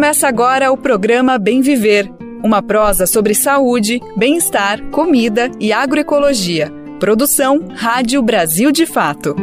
[0.00, 2.10] Começa agora o programa Bem Viver,
[2.42, 6.72] uma prosa sobre saúde, bem-estar, comida e agroecologia.
[6.98, 9.36] Produção Rádio Brasil de Fato.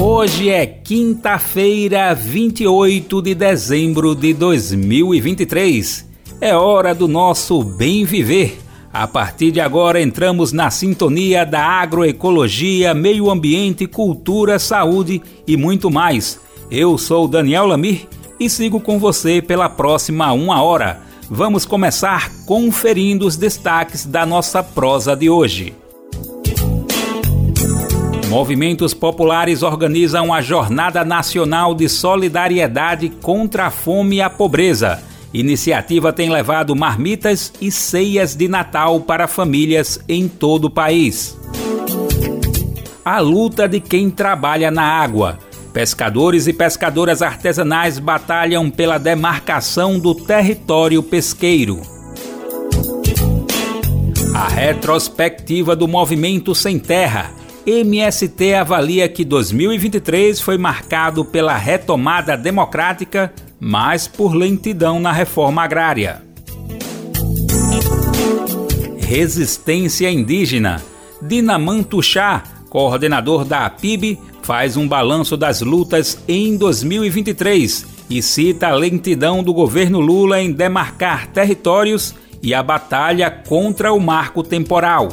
[0.00, 6.08] Hoje é quinta-feira, 28 de dezembro de 2023.
[6.40, 8.56] É hora do nosso Bem Viver
[8.92, 15.90] a partir de agora entramos na sintonia da agroecologia, meio ambiente, cultura, saúde e muito
[15.90, 16.38] mais.
[16.70, 18.06] Eu sou Daniel Lamir
[18.38, 21.00] e sigo com você pela próxima uma hora.
[21.30, 25.74] Vamos começar conferindo os destaques da nossa prosa de hoje.
[28.28, 35.02] Movimentos populares organizam a Jornada Nacional de Solidariedade contra a Fome e a Pobreza.
[35.34, 41.38] Iniciativa tem levado marmitas e ceias de Natal para famílias em todo o país.
[43.04, 45.38] A luta de quem trabalha na água.
[45.72, 51.80] Pescadores e pescadoras artesanais batalham pela demarcação do território pesqueiro.
[54.34, 57.32] A retrospectiva do Movimento Sem Terra.
[57.64, 63.32] MST avalia que 2023 foi marcado pela retomada democrática
[63.64, 66.20] mas por lentidão na reforma agrária.
[68.98, 70.82] Resistência indígena.
[71.22, 78.74] Dinamanto Chá, coordenador da APIB, faz um balanço das lutas em 2023 e cita a
[78.74, 85.10] lentidão do governo Lula em demarcar territórios e a batalha contra o marco temporal.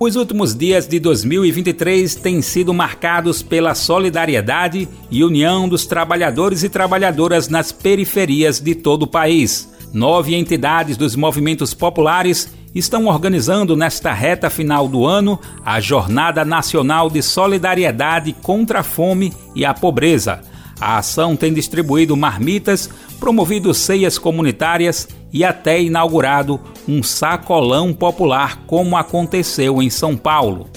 [0.00, 6.68] Os últimos dias de 2023 têm sido marcados pela solidariedade e união dos trabalhadores e
[6.68, 9.72] trabalhadoras nas periferias de todo o país.
[9.94, 17.08] Nove entidades dos movimentos populares estão organizando nesta reta final do ano a Jornada Nacional
[17.08, 20.49] de Solidariedade contra a Fome e a Pobreza.
[20.80, 26.58] A ação tem distribuído marmitas, promovido ceias comunitárias e até inaugurado
[26.88, 30.68] um sacolão popular, como aconteceu em São Paulo.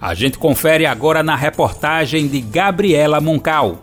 [0.00, 3.82] A gente confere agora na reportagem de Gabriela Moncal.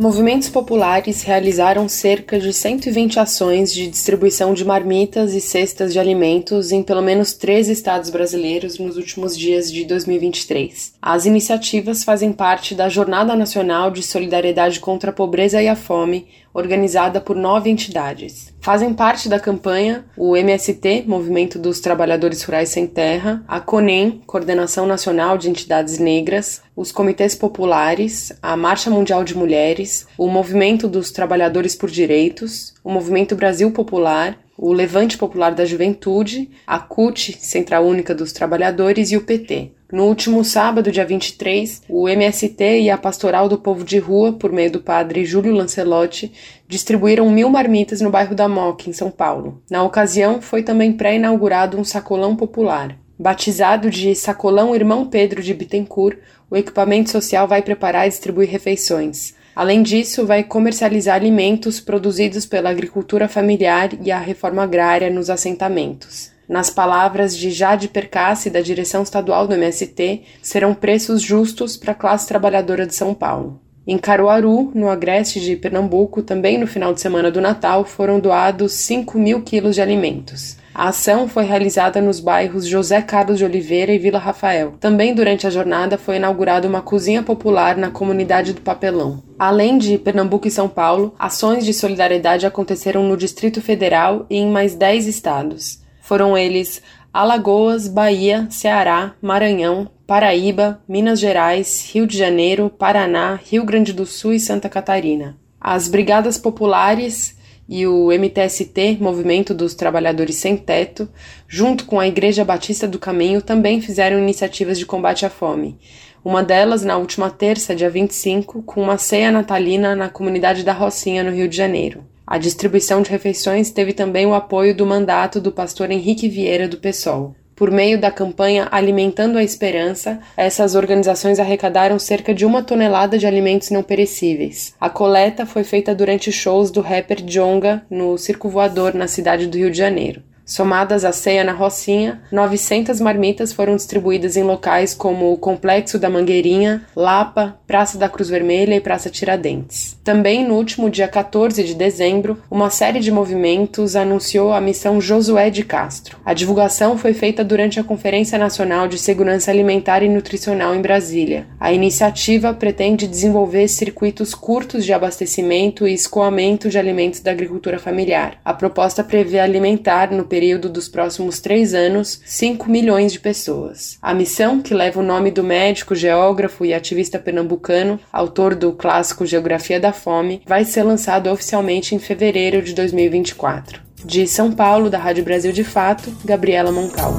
[0.00, 6.70] Movimentos populares realizaram cerca de 120 ações de distribuição de marmitas e cestas de alimentos
[6.70, 10.94] em pelo menos três estados brasileiros nos últimos dias de 2023.
[11.02, 16.28] As iniciativas fazem parte da Jornada Nacional de Solidariedade contra a Pobreza e a Fome,
[16.52, 18.52] organizada por nove entidades.
[18.60, 24.86] Fazem parte da campanha o MST, Movimento dos Trabalhadores Rurais Sem Terra, a CONEM, Coordenação
[24.86, 31.10] Nacional de Entidades Negras, os Comitês Populares, a Marcha Mundial de Mulheres, o Movimento dos
[31.10, 37.86] Trabalhadores por Direitos, o Movimento Brasil Popular, o Levante Popular da Juventude, a CUT, Central
[37.86, 39.70] Única dos Trabalhadores e o PT.
[39.92, 44.52] No último sábado, dia 23, o MST e a Pastoral do Povo de Rua, por
[44.52, 46.32] meio do padre Júlio Lancelotti,
[46.66, 49.62] distribuíram mil marmitas no bairro da Moca, em São Paulo.
[49.70, 52.98] Na ocasião, foi também pré-inaugurado um sacolão popular.
[53.16, 56.18] Batizado de Sacolão Irmão Pedro de Bittencourt,
[56.50, 59.37] o equipamento social vai preparar e distribuir refeições.
[59.58, 66.30] Além disso, vai comercializar alimentos produzidos pela agricultura familiar e a reforma agrária nos assentamentos.
[66.48, 71.96] Nas palavras de Jade Percassi, da direção estadual do MST, serão preços justos para a
[71.96, 73.60] classe trabalhadora de São Paulo.
[73.84, 78.74] Em Caruaru, no agreste de Pernambuco, também no final de semana do Natal, foram doados
[78.74, 80.56] 5 mil quilos de alimentos.
[80.78, 84.74] A ação foi realizada nos bairros José Carlos de Oliveira e Vila Rafael.
[84.78, 89.20] Também durante a jornada foi inaugurada uma cozinha popular na comunidade do Papelão.
[89.36, 94.48] Além de Pernambuco e São Paulo, ações de solidariedade aconteceram no Distrito Federal e em
[94.48, 95.82] mais 10 estados.
[96.00, 96.80] Foram eles
[97.12, 104.32] Alagoas, Bahia, Ceará, Maranhão, Paraíba, Minas Gerais, Rio de Janeiro, Paraná, Rio Grande do Sul
[104.32, 105.36] e Santa Catarina.
[105.60, 107.36] As brigadas populares
[107.68, 111.08] e o MTST, Movimento dos Trabalhadores Sem Teto,
[111.46, 115.78] junto com a Igreja Batista do Caminho, também fizeram iniciativas de combate à fome.
[116.24, 121.22] Uma delas na última terça, dia 25, com uma ceia natalina na comunidade da Rocinha,
[121.22, 122.04] no Rio de Janeiro.
[122.26, 126.76] A distribuição de refeições teve também o apoio do mandato do pastor Henrique Vieira do
[126.76, 127.34] PSOL.
[127.58, 133.26] Por meio da campanha Alimentando a Esperança, essas organizações arrecadaram cerca de uma tonelada de
[133.26, 134.76] alimentos não perecíveis.
[134.80, 139.58] A coleta foi feita durante shows do rapper Jonga no Circo Voador, na cidade do
[139.58, 140.22] Rio de Janeiro.
[140.48, 146.08] Somadas à ceia na Rocinha, 900 marmitas foram distribuídas em locais como o Complexo da
[146.08, 149.98] Mangueirinha, Lapa, Praça da Cruz Vermelha e Praça Tiradentes.
[150.02, 155.50] Também no último dia 14 de dezembro, uma série de movimentos anunciou a missão Josué
[155.50, 156.16] de Castro.
[156.24, 161.46] A divulgação foi feita durante a Conferência Nacional de Segurança Alimentar e Nutricional em Brasília.
[161.60, 168.40] A iniciativa pretende desenvolver circuitos curtos de abastecimento e escoamento de alimentos da agricultura familiar.
[168.42, 170.37] A proposta prevê alimentar no período
[170.68, 173.98] dos próximos três anos 5 milhões de pessoas.
[174.00, 179.26] A missão, que leva o nome do médico, geógrafo e ativista pernambucano, autor do clássico
[179.26, 183.80] Geografia da Fome, vai ser lançado oficialmente em fevereiro de 2024.
[184.04, 187.12] De São Paulo, da Rádio Brasil de Fato, Gabriela Moncal.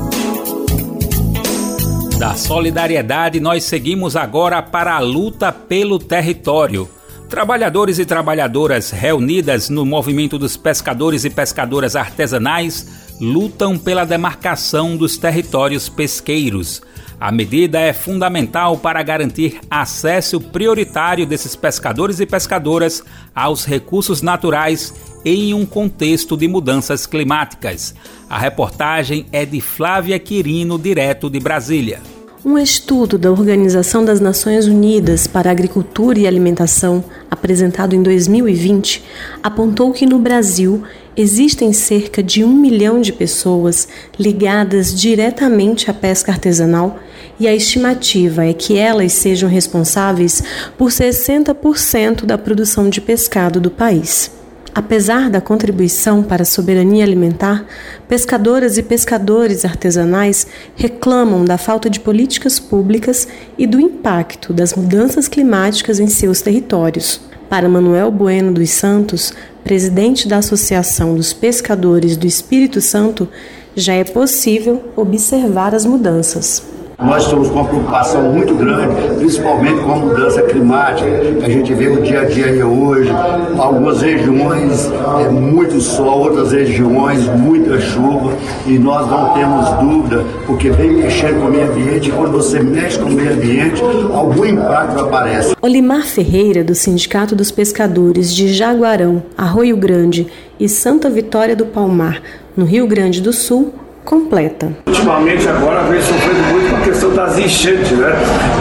[2.17, 6.89] Da solidariedade, nós seguimos agora para a luta pelo território.
[7.29, 12.87] Trabalhadores e trabalhadoras reunidas no movimento dos pescadores e pescadoras artesanais
[13.19, 16.81] lutam pela demarcação dos territórios pesqueiros.
[17.19, 23.03] A medida é fundamental para garantir acesso prioritário desses pescadores e pescadoras
[23.35, 24.93] aos recursos naturais
[25.25, 27.93] em um contexto de mudanças climáticas.
[28.29, 31.99] A reportagem é de Flávia Quirino, direto de Brasília.
[32.45, 39.03] Um estudo da Organização das Nações Unidas para Agricultura e Alimentação, apresentado em 2020,
[39.43, 40.81] apontou que no Brasil
[41.15, 46.99] existem cerca de um milhão de pessoas ligadas diretamente à pesca artesanal
[47.39, 50.43] e a estimativa é que elas sejam responsáveis
[50.77, 54.31] por 60% da produção de pescado do país.
[54.73, 57.65] Apesar da contribuição para a soberania alimentar,
[58.07, 60.45] pescadoras e pescadores artesanais
[60.75, 63.27] reclamam da falta de políticas públicas
[63.57, 67.19] e do impacto das mudanças climáticas em seus territórios.
[67.49, 73.27] Para Manuel Bueno dos Santos, presidente da Associação dos Pescadores do Espírito Santo,
[73.75, 76.61] já é possível observar as mudanças.
[77.01, 81.73] Nós estamos com uma preocupação muito grande, principalmente com a mudança climática, que a gente
[81.73, 83.09] vê no dia a dia hoje.
[83.57, 84.91] Algumas regiões
[85.25, 88.33] é muito sol, outras regiões muita chuva,
[88.67, 92.59] e nós não temos dúvida, porque vem mexendo com o meio ambiente, e quando você
[92.59, 93.81] mexe com o meio ambiente,
[94.13, 95.55] algum impacto aparece.
[95.61, 100.27] Olimar Ferreira, do Sindicato dos Pescadores de Jaguarão, Arroio Grande
[100.59, 102.21] e Santa Vitória do Palmar,
[102.57, 104.71] no Rio Grande do Sul, completa.
[104.87, 108.11] Ultimamente agora vem sofrendo muito questão das enchentes, né?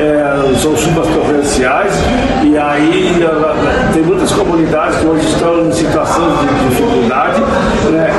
[0.01, 1.93] É, são chuvas torrenciais
[2.45, 3.15] e aí
[3.95, 7.41] tem muitas comunidades que hoje estão em situação de dificuldade.
[7.91, 8.11] Né?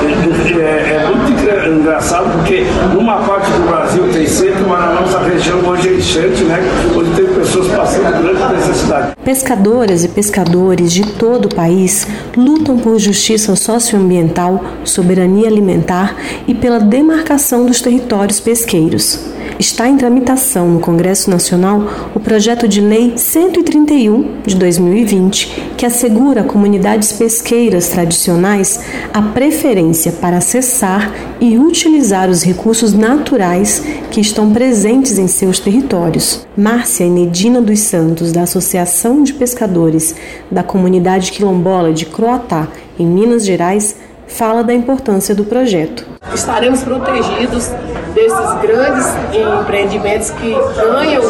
[0.59, 5.59] É, é, muito engraçado porque numa parte do Brasil tem sempre, mas na nossa região
[5.59, 6.59] hoje é enchente, né?
[6.97, 9.13] Onde tem pessoas passando grande necessidade.
[9.23, 16.15] Pescadoras e pescadores de todo o país lutam por justiça socioambiental, soberania alimentar
[16.47, 21.83] e pela demarcação dos territórios pesqueiros está em tramitação no Congresso Nacional
[22.15, 28.79] o projeto de lei 131 de 2020, que assegura a comunidades pesqueiras tradicionais
[29.13, 36.47] a preferência para acessar e utilizar os recursos naturais que estão presentes em seus territórios.
[36.55, 40.15] Márcia Inedina dos Santos, da Associação de Pescadores
[40.49, 43.95] da Comunidade Quilombola de Croatá, em Minas Gerais,
[44.29, 46.05] fala da importância do projeto.
[46.33, 47.71] estaremos protegidos
[48.13, 49.05] desses grandes
[49.61, 51.23] empreendimentos que ganham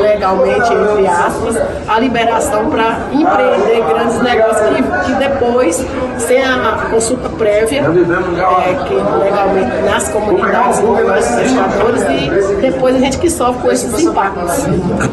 [0.00, 1.56] legalmente, entre aspas,
[1.88, 5.84] a liberação para empreender grandes negócios que, que depois,
[6.18, 12.98] sem a consulta prévia, é, que legalmente nas comunidades, com os pescadores, e depois a
[12.98, 14.66] gente que sofre com esses impactos.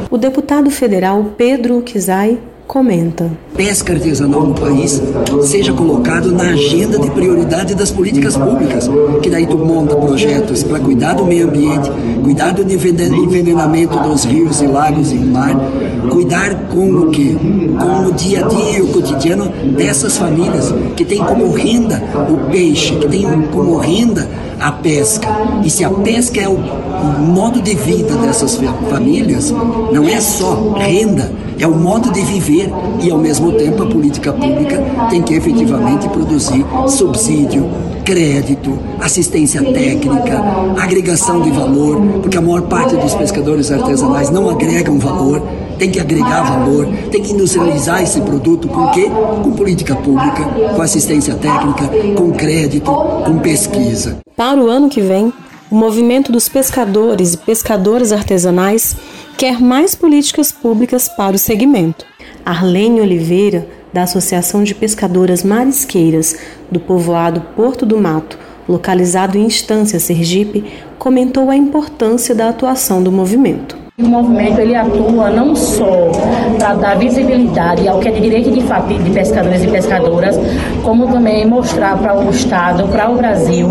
[0.09, 2.39] O deputado federal Pedro Kizai
[2.73, 3.29] comenta.
[3.55, 4.99] Pesca artesanal no país
[5.43, 8.89] seja colocado na agenda de prioridade das políticas públicas,
[9.21, 11.91] que daí tu monta projetos para cuidar do meio ambiente,
[12.23, 15.55] cuidar do envenenamento dos rios e lagos e mar,
[16.09, 17.35] cuidar com o que?
[17.35, 22.49] Com o dia a dia e o cotidiano dessas famílias que tem como renda o
[22.49, 24.27] peixe, que tem como renda
[24.59, 25.27] a pesca.
[25.63, 26.57] E se a pesca é o
[27.19, 29.51] modo de vida dessas famílias,
[29.91, 32.69] não é só renda, é o modo de viver
[33.01, 37.69] e ao mesmo tempo a política pública tem que efetivamente produzir subsídio,
[38.03, 40.41] crédito, assistência técnica,
[40.77, 45.41] agregação de valor, porque a maior parte dos pescadores artesanais não agregam valor,
[45.77, 49.09] tem que agregar valor, tem que industrializar esse produto, com quê?
[49.43, 50.43] Com política pública,
[50.75, 54.19] com assistência técnica, com crédito, com pesquisa.
[54.35, 55.31] Para o ano que vem,
[55.69, 58.95] o movimento dos pescadores e pescadoras artesanais
[59.37, 62.05] quer mais políticas públicas para o segmento.
[62.45, 66.35] Arlene Oliveira, da Associação de Pescadoras Marisqueiras
[66.71, 68.37] do povoado Porto do Mato,
[68.67, 70.63] localizado em Estância, Sergipe,
[70.97, 73.82] comentou a importância da atuação do movimento.
[73.95, 76.11] O movimento ele atua não só
[76.57, 78.59] para dar visibilidade ao que é de direito de,
[79.03, 80.35] de pescadores e pescadoras,
[80.81, 83.67] como também mostrar para o Estado, para o Brasil,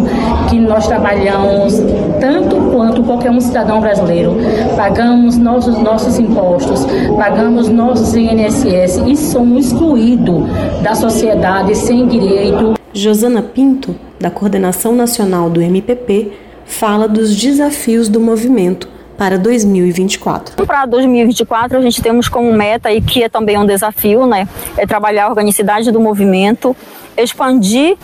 [0.49, 1.75] que nós trabalhamos
[2.21, 4.37] tanto quanto qualquer um cidadão brasileiro,
[4.77, 6.87] pagamos nossos, nossos impostos,
[7.17, 10.45] pagamos nossos INSS e somos excluídos
[10.85, 12.75] da sociedade sem direito.
[12.95, 16.31] Josana Pinto, da Coordenação Nacional do MPP,
[16.65, 20.67] fala dos desafios do movimento para 2024.
[20.67, 24.85] Para 2024 a gente temos como meta e que é também um desafio, né, é
[24.85, 26.77] trabalhar a organicidade do movimento,
[27.17, 27.97] expandir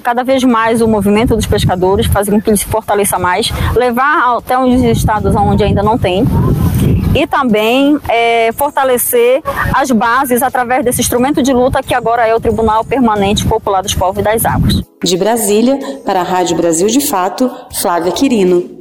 [0.00, 4.36] cada vez mais o movimento dos pescadores, fazer com que ele se fortaleça mais, levar
[4.36, 6.24] até os estados onde ainda não tem
[7.16, 9.42] e também é, fortalecer
[9.74, 13.92] as bases através desse instrumento de luta que agora é o Tribunal Permanente Popular dos
[13.92, 14.80] Povos e das Águas.
[15.02, 18.78] De Brasília, para a Rádio Brasil de Fato, Flávia Quirino.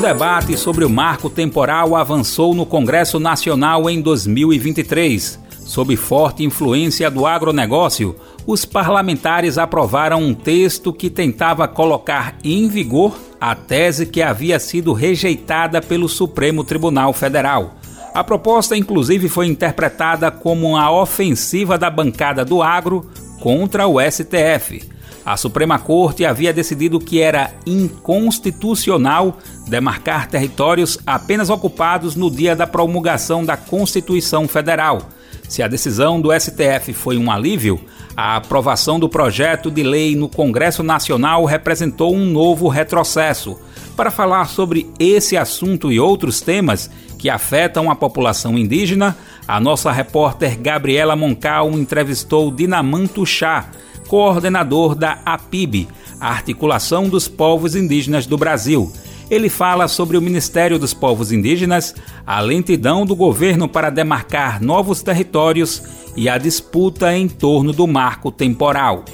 [0.00, 5.38] Debate sobre o marco temporal avançou no Congresso Nacional em 2023.
[5.66, 8.16] Sob forte influência do agronegócio,
[8.46, 14.94] os parlamentares aprovaram um texto que tentava colocar em vigor a tese que havia sido
[14.94, 17.74] rejeitada pelo Supremo Tribunal Federal.
[18.14, 24.80] A proposta, inclusive, foi interpretada como uma ofensiva da bancada do agro contra o STF.
[25.24, 32.66] A Suprema Corte havia decidido que era inconstitucional demarcar territórios apenas ocupados no dia da
[32.66, 35.02] promulgação da Constituição Federal.
[35.48, 37.80] Se a decisão do STF foi um alívio,
[38.16, 43.58] a aprovação do projeto de lei no Congresso Nacional representou um novo retrocesso.
[43.96, 49.90] Para falar sobre esse assunto e outros temas que afetam a população indígena, a nossa
[49.90, 53.70] repórter Gabriela Moncal entrevistou Dinamanto Chá,
[54.10, 55.86] coordenador da APIB,
[56.18, 58.90] Articulação dos Povos Indígenas do Brasil.
[59.30, 61.94] Ele fala sobre o Ministério dos Povos Indígenas,
[62.26, 65.80] a lentidão do governo para demarcar novos territórios
[66.16, 69.04] e a disputa em torno do marco temporal.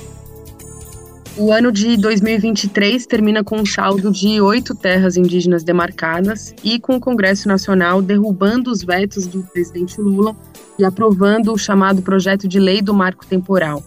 [1.36, 6.96] O ano de 2023 termina com um saldo de oito terras indígenas demarcadas e com
[6.96, 10.34] o Congresso Nacional derrubando os vetos do presidente Lula
[10.78, 13.84] e aprovando o chamado projeto de lei do marco temporal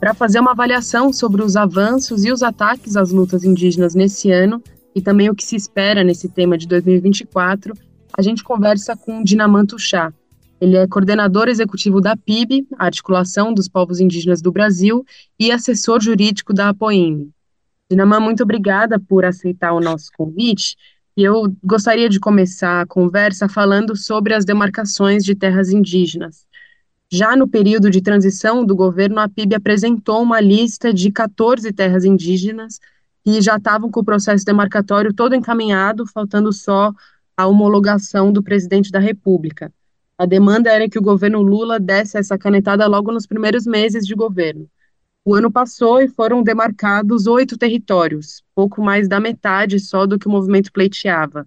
[0.00, 4.62] para fazer uma avaliação sobre os avanços e os ataques às lutas indígenas nesse ano
[4.94, 7.74] e também o que se espera nesse tema de 2024,
[8.16, 10.12] a gente conversa com Dinamanto Chá.
[10.58, 15.04] Ele é coordenador executivo da PIB, Articulação dos Povos Indígenas do Brasil,
[15.38, 17.30] e assessor jurídico da APOIM.
[17.90, 20.76] Dinamã, muito obrigada por aceitar o nosso convite.
[21.16, 26.46] E eu gostaria de começar a conversa falando sobre as demarcações de terras indígenas.
[27.12, 32.04] Já no período de transição do governo, a PIB apresentou uma lista de 14 terras
[32.04, 32.78] indígenas
[33.24, 36.92] que já estavam com o processo demarcatório todo encaminhado, faltando só
[37.36, 39.72] a homologação do presidente da República.
[40.16, 44.14] A demanda era que o governo Lula desse essa canetada logo nos primeiros meses de
[44.14, 44.68] governo.
[45.24, 50.28] O ano passou e foram demarcados oito territórios, pouco mais da metade só do que
[50.28, 51.44] o movimento pleiteava.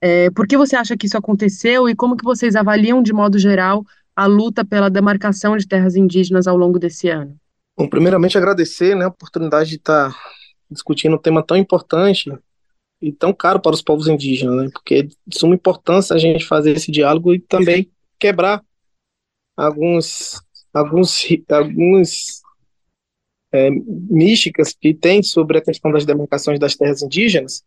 [0.00, 3.38] É, por que você acha que isso aconteceu e como que vocês avaliam, de modo
[3.38, 3.84] geral,
[4.18, 7.38] a luta pela demarcação de terras indígenas ao longo desse ano?
[7.78, 10.12] Bom, primeiramente agradecer né, a oportunidade de estar
[10.68, 12.28] discutindo um tema tão importante
[13.00, 14.70] e tão caro para os povos indígenas, né?
[14.72, 18.60] Porque é de suma importância a gente fazer esse diálogo e também quebrar
[19.56, 20.42] alguns
[20.74, 22.42] alguns alguns
[23.52, 27.62] é, místicas que tem sobre a questão das demarcações das terras indígenas,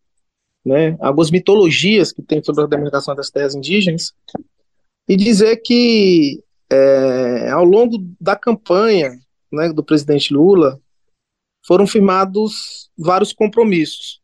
[0.65, 0.97] né?
[0.99, 4.13] Algumas mitologias que tem sobre a demarcação das terras indígenas
[5.07, 9.19] e dizer que é, ao longo da campanha
[9.51, 10.79] né, do presidente Lula
[11.65, 14.21] foram firmados vários compromissos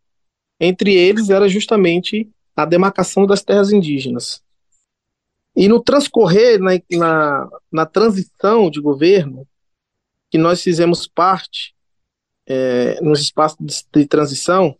[0.59, 4.41] entre eles era justamente a demarcação das terras indígenas.
[5.55, 9.47] E no transcorrer, na, na, na transição de governo,
[10.29, 11.75] que nós fizemos parte
[12.45, 14.75] é, nos espaços de, de transição,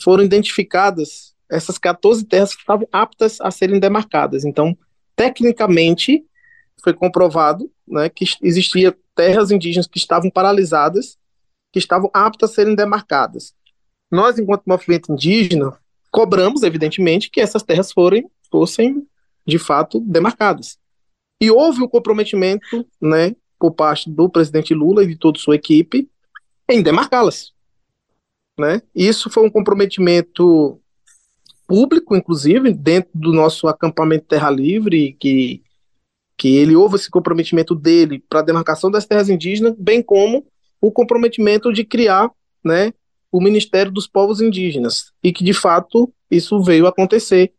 [0.00, 4.44] foram identificadas essas 14 terras que estavam aptas a serem demarcadas.
[4.44, 4.76] Então,
[5.22, 6.24] tecnicamente,
[6.82, 11.18] foi comprovado né, que existia terras indígenas que estavam paralisadas,
[11.70, 13.54] que estavam aptas a serem demarcadas
[14.12, 15.72] nós, enquanto movimento indígena,
[16.10, 19.06] cobramos, evidentemente, que essas terras forem, fossem,
[19.46, 20.78] de fato, demarcadas.
[21.40, 26.10] E houve um comprometimento, né, por parte do presidente Lula e de toda sua equipe,
[26.68, 27.54] em demarcá-las.
[28.58, 28.82] Né?
[28.94, 30.78] Isso foi um comprometimento
[31.72, 35.62] público, inclusive, dentro do nosso acampamento Terra Livre, que,
[36.36, 40.46] que ele houve esse comprometimento dele para a demarcação das terras indígenas, bem como
[40.82, 42.30] o comprometimento de criar
[42.62, 42.92] né,
[43.32, 47.54] o Ministério dos Povos Indígenas, e que de fato isso veio acontecer.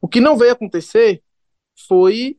[0.00, 1.20] O que não veio acontecer
[1.88, 2.38] foi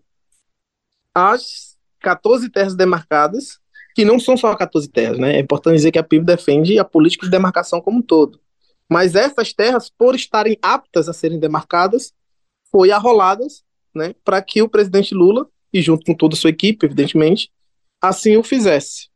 [1.13, 3.59] as 14 terras demarcadas,
[3.93, 5.35] que não são só 14 terras, né?
[5.35, 8.39] É importante dizer que a PIB defende a política de demarcação como um todo.
[8.89, 12.13] Mas essas terras, por estarem aptas a serem demarcadas,
[12.71, 13.63] foi arroladas,
[13.93, 17.51] né, para que o presidente Lula, e junto com toda a sua equipe, evidentemente,
[18.01, 19.09] assim o fizesse.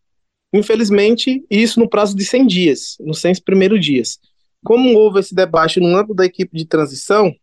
[0.54, 4.20] Infelizmente, isso no prazo de 100 dias, nos 100 primeiros dias.
[4.64, 7.34] Como houve esse debate no âmbito da equipe de transição,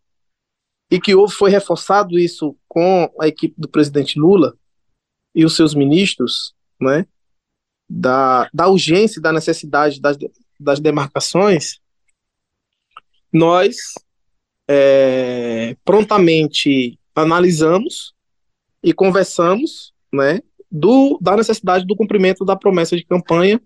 [0.91, 4.57] e que houve, foi reforçado isso com a equipe do presidente Lula
[5.35, 7.07] e os seus ministros, né,
[7.89, 10.17] da, da urgência e da necessidade das,
[10.59, 11.79] das demarcações,
[13.37, 13.77] nós
[14.69, 18.15] é, prontamente analisamos
[18.83, 23.61] e conversamos, né, do, da necessidade do cumprimento da promessa de campanha,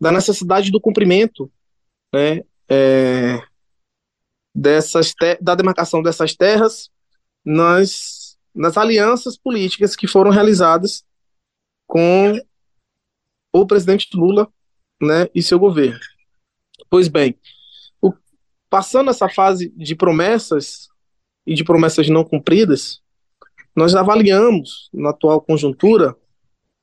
[0.00, 1.50] da necessidade do cumprimento
[2.12, 3.40] né, é,
[4.54, 6.90] dessas da demarcação dessas terras
[7.44, 11.04] nas, nas alianças políticas que foram realizadas
[11.86, 12.38] com
[13.52, 14.48] o presidente Lula
[15.00, 16.00] né, e seu governo.
[16.90, 17.38] Pois bem,
[18.72, 20.88] passando essa fase de promessas
[21.46, 23.02] e de promessas não cumpridas,
[23.76, 26.16] nós avaliamos, na atual conjuntura,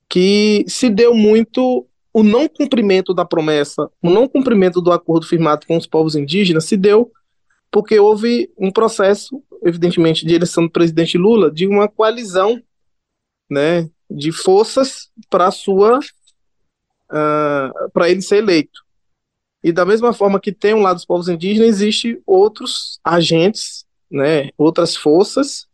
[0.08, 5.65] que se deu muito o não cumprimento da promessa, o não cumprimento do acordo firmado
[5.65, 7.12] com os povos indígenas se deu
[7.71, 12.62] porque houve um processo, evidentemente, de eleição do presidente Lula, de uma coalizão,
[13.49, 18.80] né, de forças para sua uh, para ele ser eleito.
[19.63, 24.50] E da mesma forma que tem um lado dos povos indígenas, existe outros agentes, né,
[24.58, 25.67] outras forças,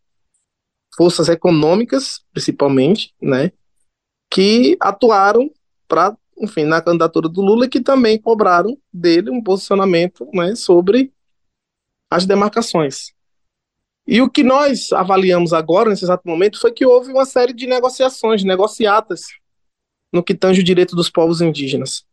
[0.95, 3.51] forças econômicas, principalmente, né,
[4.29, 5.51] que atuaram
[5.87, 11.13] para, enfim, na candidatura do Lula que também cobraram dele um posicionamento né, sobre
[12.09, 13.13] as demarcações.
[14.07, 17.65] E o que nós avaliamos agora, nesse exato momento, foi que houve uma série de
[17.65, 19.23] negociações, negociatas,
[20.13, 22.05] no que tange o direito dos povos indígenas.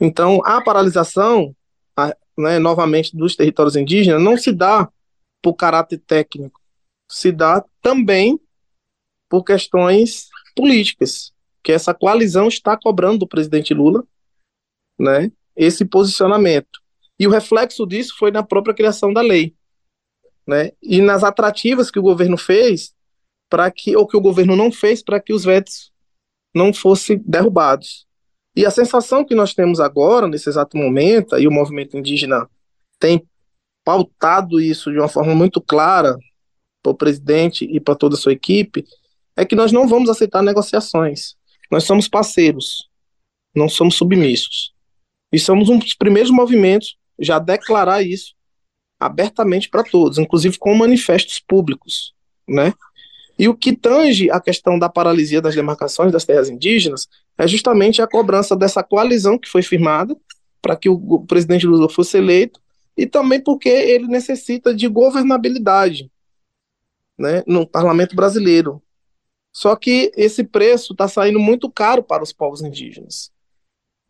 [0.00, 1.54] Então, a paralisação,
[1.96, 4.90] a, né, novamente, dos territórios indígenas, não se dá
[5.42, 6.60] por caráter técnico,
[7.10, 8.38] se dá também
[9.28, 11.32] por questões políticas
[11.62, 14.04] que essa coalizão está cobrando do presidente Lula,
[14.98, 16.80] né, esse posicionamento.
[17.18, 19.54] E o reflexo disso foi na própria criação da lei,
[20.46, 22.94] né, e nas atrativas que o governo fez
[23.48, 25.92] para que ou que o governo não fez para que os vetos
[26.54, 28.05] não fossem derrubados.
[28.56, 32.48] E a sensação que nós temos agora, nesse exato momento, e o movimento indígena
[32.98, 33.22] tem
[33.84, 36.16] pautado isso de uma forma muito clara
[36.82, 38.84] para o presidente e para toda a sua equipe,
[39.36, 41.36] é que nós não vamos aceitar negociações.
[41.70, 42.88] Nós somos parceiros,
[43.54, 44.72] não somos submissos.
[45.30, 48.34] E somos um dos primeiros movimentos já a declarar isso
[48.98, 52.14] abertamente para todos, inclusive com manifestos públicos,
[52.48, 52.72] né?
[53.38, 58.00] E o que tange a questão da paralisia das demarcações das terras indígenas é justamente
[58.00, 60.16] a cobrança dessa coalizão que foi firmada
[60.62, 62.60] para que o presidente Lula fosse eleito
[62.96, 66.10] e também porque ele necessita de governabilidade
[67.18, 68.82] né, no parlamento brasileiro.
[69.52, 73.30] Só que esse preço está saindo muito caro para os povos indígenas.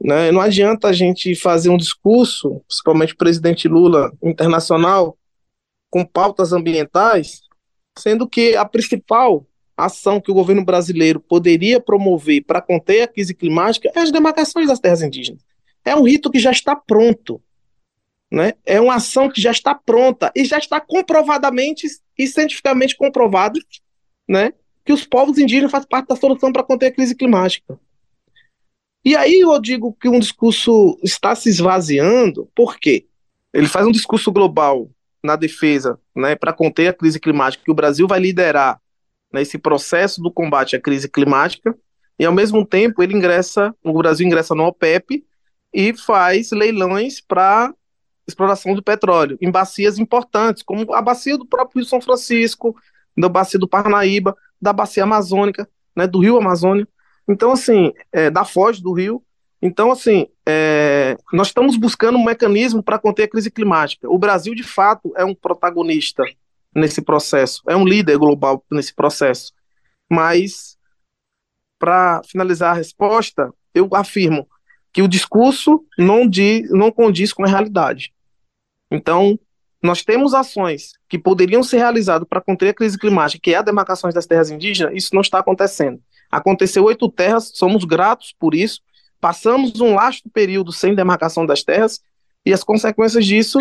[0.01, 0.31] Né?
[0.31, 5.19] Não adianta a gente fazer um discurso, principalmente o presidente Lula internacional,
[5.91, 7.41] com pautas ambientais,
[7.99, 13.35] sendo que a principal ação que o governo brasileiro poderia promover para conter a crise
[13.35, 15.43] climática é as demarcações das terras indígenas.
[15.85, 17.41] É um rito que já está pronto.
[18.31, 18.55] Né?
[18.65, 21.87] É uma ação que já está pronta e já está comprovadamente
[22.19, 23.61] e cientificamente comprovado
[24.27, 24.53] né,
[24.85, 27.79] que os povos indígenas fazem parte da solução para conter a crise climática.
[29.05, 33.07] E aí eu digo que um discurso está se esvaziando, por quê?
[33.55, 34.91] Ele faz um discurso global
[35.23, 38.81] na defesa né, para conter a crise climática, que o Brasil vai liderar
[39.33, 41.77] nesse processo do combate à crise climática,
[42.19, 45.25] e ao mesmo tempo ele ingressa, o Brasil ingressa no OPEP
[45.73, 47.75] e faz leilões para
[48.27, 52.75] exploração do petróleo em bacias importantes, como a bacia do próprio Rio São Francisco,
[53.17, 56.87] da bacia do Parnaíba, da bacia amazônica, né, do Rio Amazônia.
[57.29, 59.23] Então, assim, é, da foz do Rio.
[59.61, 64.09] Então, assim, é, nós estamos buscando um mecanismo para conter a crise climática.
[64.09, 66.23] O Brasil, de fato, é um protagonista
[66.75, 69.53] nesse processo, é um líder global nesse processo.
[70.11, 70.77] Mas,
[71.79, 74.47] para finalizar a resposta, eu afirmo
[74.93, 78.13] que o discurso não, diz, não condiz com a realidade.
[78.91, 79.39] Então,
[79.83, 83.63] nós temos ações que poderiam ser realizadas para conter a crise climática, que é a
[83.63, 86.01] demarcação das terras indígenas, isso não está acontecendo.
[86.31, 88.81] Aconteceu oito terras, somos gratos por isso.
[89.21, 92.01] Passamos um vasto período sem demarcação das terras
[92.45, 93.59] e as consequências disso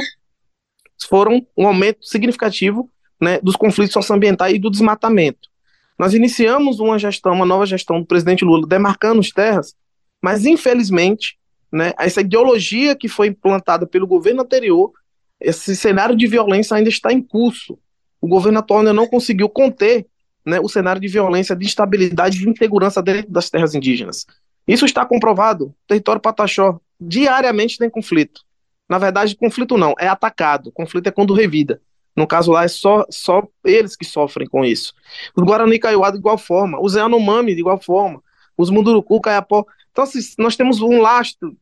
[1.08, 2.90] foram um aumento significativo
[3.20, 5.50] né, dos conflitos socioambientais e do desmatamento.
[5.98, 9.76] Nós iniciamos uma gestão, uma nova gestão do presidente Lula demarcando as terras,
[10.22, 11.38] mas infelizmente,
[11.72, 14.92] né, essa ideologia que foi implantada pelo governo anterior,
[15.40, 17.78] esse cenário de violência ainda está em curso.
[18.22, 20.06] O governo atual ainda não conseguiu conter
[20.46, 24.26] né, o cenário de violência, de instabilidade, de insegurança dentro das terras indígenas.
[24.68, 25.66] Isso está comprovado.
[25.68, 28.42] O território Pataxó diariamente tem conflito.
[28.88, 30.72] Na verdade, conflito não, é atacado.
[30.72, 31.82] Conflito é quando revida.
[32.16, 34.94] No caso lá, é só, só eles que sofrem com isso.
[35.36, 38.24] Os Guarani Kaiowá de igual forma, os Yanomami de igual forma,
[38.58, 39.66] os Munduruku, Caiapó.
[39.92, 41.58] Então, assim, nós temos um lastro,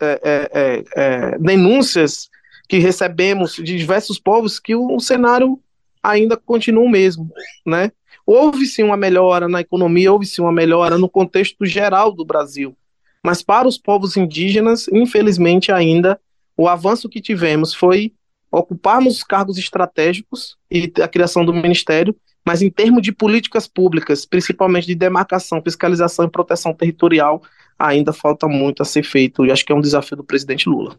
[0.00, 2.28] é, é, é, é, denúncias
[2.68, 5.58] que recebemos de diversos povos que o, o cenário
[6.04, 7.30] ainda continua o mesmo,
[7.66, 7.90] né?
[8.26, 12.76] Houve sim uma melhora na economia, houve sim uma melhora no contexto geral do Brasil.
[13.24, 16.20] Mas para os povos indígenas, infelizmente ainda,
[16.56, 18.12] o avanço que tivemos foi
[18.52, 22.14] ocuparmos cargos estratégicos e a criação do ministério,
[22.46, 27.42] mas em termos de políticas públicas, principalmente de demarcação, fiscalização e proteção territorial,
[27.78, 30.96] ainda falta muito a ser feito e acho que é um desafio do presidente Lula.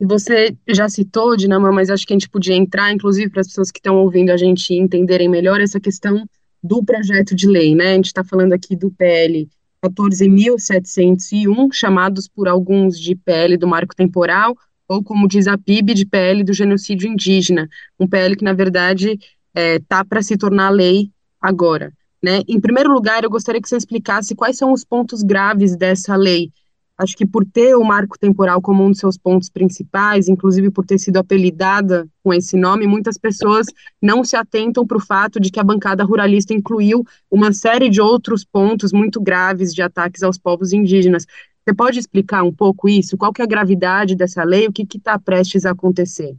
[0.00, 3.70] Você já citou, Dinamã, mas acho que a gente podia entrar, inclusive para as pessoas
[3.70, 6.28] que estão ouvindo a gente entenderem melhor essa questão
[6.62, 7.92] do projeto de lei, né?
[7.92, 9.48] A gente está falando aqui do PL
[9.84, 14.56] 14.701, chamados por alguns de PL do marco temporal,
[14.88, 19.12] ou como diz a PIB, de PL do genocídio indígena, um PL que, na verdade,
[19.12, 21.92] está é, tá para se tornar lei agora.
[22.22, 22.40] Né?
[22.48, 26.50] Em primeiro lugar, eu gostaria que você explicasse quais são os pontos graves dessa lei,
[26.96, 30.86] Acho que por ter o marco temporal como um dos seus pontos principais, inclusive por
[30.86, 33.66] ter sido apelidada com esse nome, muitas pessoas
[34.00, 38.00] não se atentam para o fato de que a bancada ruralista incluiu uma série de
[38.00, 41.26] outros pontos muito graves de ataques aos povos indígenas.
[41.64, 43.16] Você pode explicar um pouco isso?
[43.16, 44.68] Qual que é a gravidade dessa lei?
[44.68, 46.36] O que está prestes a acontecer?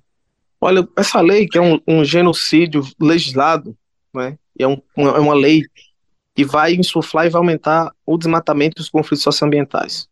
[0.62, 3.76] Olha, essa lei, que é um, um genocídio legislado,
[4.14, 5.64] né, é, um, uma, é uma lei
[6.34, 10.08] que vai insuflar e vai aumentar o desmatamento e os conflitos socioambientais.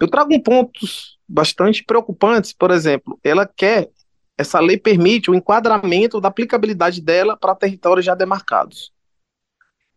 [0.00, 3.90] Eu trago pontos bastante preocupantes, por exemplo, ela quer,
[4.36, 8.92] essa lei permite o enquadramento da aplicabilidade dela para territórios já demarcados.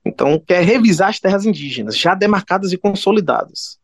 [0.03, 3.79] Então, quer revisar as terras indígenas, já demarcadas e consolidadas.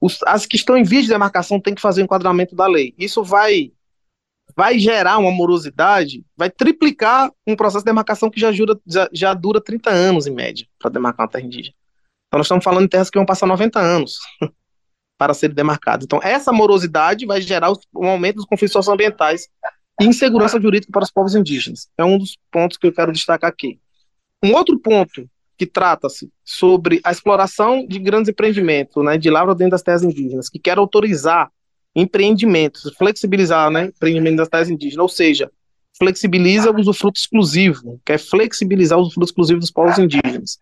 [0.00, 2.94] Os, as que estão em via de demarcação têm que fazer o enquadramento da lei.
[2.98, 3.72] Isso vai
[4.54, 9.34] vai gerar uma morosidade, vai triplicar um processo de demarcação que já, jura, já, já
[9.34, 11.74] dura 30 anos, em média, para demarcar uma terra indígena.
[12.28, 14.18] Então, nós estamos falando de terras que vão passar 90 anos.
[15.24, 16.04] para serem demarcados.
[16.04, 19.48] Então, essa morosidade vai gerar um aumento dos conflitos socioambientais
[19.98, 21.88] e insegurança jurídica para os povos indígenas.
[21.96, 23.78] É um dos pontos que eu quero destacar aqui.
[24.44, 29.70] Um outro ponto que trata-se sobre a exploração de grandes empreendimentos, né, de lavra dentro
[29.70, 31.50] das terras indígenas, que quer autorizar
[31.96, 35.50] empreendimentos, flexibilizar, né, empreendimento das terras indígenas, ou seja,
[35.96, 40.58] flexibiliza o usufruto exclusivo, quer flexibilizar o usufruto exclusivo dos povos indígenas,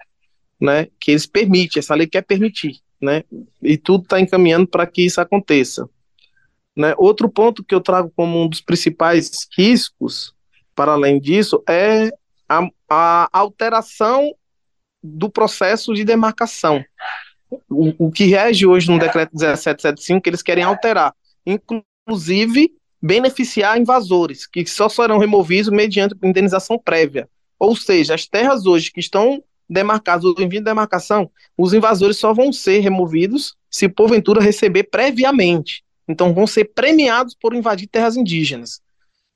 [0.61, 3.25] né, que eles permitem, essa lei quer permitir né?
[3.61, 5.89] E tudo está encaminhando para que isso aconteça.
[6.77, 6.95] Né?
[6.97, 10.33] Outro ponto que eu trago como um dos principais riscos,
[10.75, 12.11] para além disso, é
[12.49, 14.33] a, a alteração
[15.03, 16.83] do processo de demarcação.
[17.69, 21.13] o, o que rege hoje no decreto 1775, que eles querem alterar,
[21.45, 27.29] inclusive beneficiar invasores, que só serão removidos mediante indenização prévia.
[27.59, 32.19] Ou seja, as terras hoje que estão demarcadas ou em via de demarcação, os invasores
[32.19, 35.83] só vão ser removidos se porventura receber previamente.
[36.07, 38.81] Então vão ser premiados por invadir terras indígenas.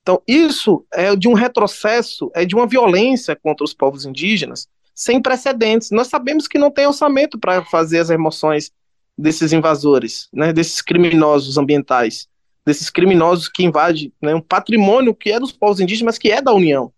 [0.02, 5.20] Então isso é de um retrocesso, é de uma violência contra os povos indígenas sem
[5.20, 5.90] precedentes.
[5.90, 8.72] Nós sabemos que não tem orçamento para fazer as remoções
[9.16, 12.28] desses invasores, né, desses criminosos ambientais,
[12.64, 16.40] desses criminosos que invadem né, um patrimônio que é dos povos indígenas, mas que é
[16.40, 16.92] da União.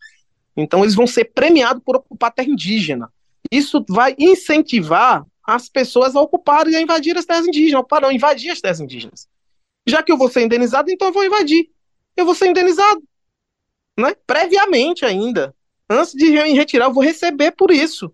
[0.56, 3.10] Então eles vão ser premiados por ocupar terra indígena.
[3.50, 8.12] Isso vai incentivar as pessoas a ocuparem e a invadir as terras indígenas, ocupar não,
[8.12, 9.28] invadir as terras indígenas.
[9.86, 11.70] Já que eu vou ser indenizado, então eu vou invadir.
[12.16, 13.02] Eu vou ser indenizado.
[13.98, 14.14] Né?
[14.26, 15.54] Previamente ainda.
[15.88, 18.12] Antes de retirar, eu vou receber por isso.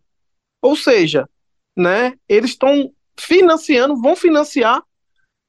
[0.63, 1.29] Ou seja,
[1.77, 4.81] né, eles estão financiando, vão financiar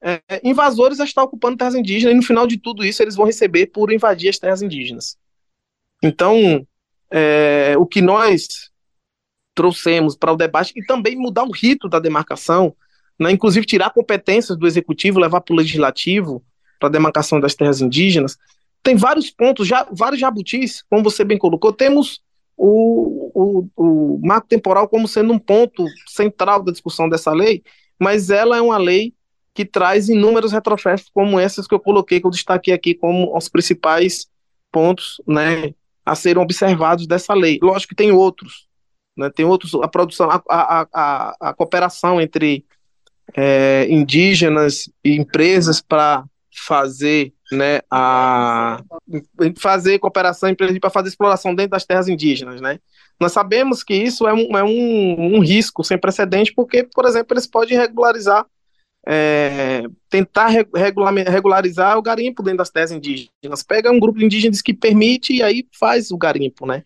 [0.02, 3.26] é, invasores a estar ocupando terras indígenas, e no final de tudo isso eles vão
[3.26, 5.18] receber por invadir as terras indígenas.
[6.04, 6.66] Então,
[7.10, 8.72] é, o que nós
[9.56, 12.76] trouxemos para o debate e também mudar o rito da demarcação,
[13.18, 16.44] né, inclusive tirar competências do executivo, levar para o legislativo
[16.80, 18.38] para a demarcação das terras indígenas.
[18.84, 22.22] Tem vários pontos, já, vários jabutis, como você bem colocou, temos
[22.58, 27.64] o, o, o marco temporal como sendo um ponto central da discussão dessa lei,
[28.00, 29.14] mas ela é uma lei
[29.54, 33.48] que traz inúmeros retrocessos como esses que eu coloquei, que eu destaquei aqui como os
[33.48, 34.28] principais
[34.70, 35.74] pontos né,
[36.06, 37.58] a serem observados dessa lei.
[37.62, 38.68] Lógico que tem outros,
[39.16, 42.66] né, tem outros, a produção, a, a, a, a cooperação entre
[43.36, 48.82] é, indígenas e empresas para fazer né, a
[49.60, 52.80] fazer cooperação para fazer exploração dentro das terras indígenas, né?
[53.20, 57.34] Nós sabemos que isso é um, é um, um risco sem precedente, porque, por exemplo,
[57.34, 58.46] eles podem regularizar
[59.08, 63.62] é, tentar regularizar o garimpo dentro das terras indígenas.
[63.66, 66.84] Pega um grupo de indígenas que permite e aí faz o garimpo, né?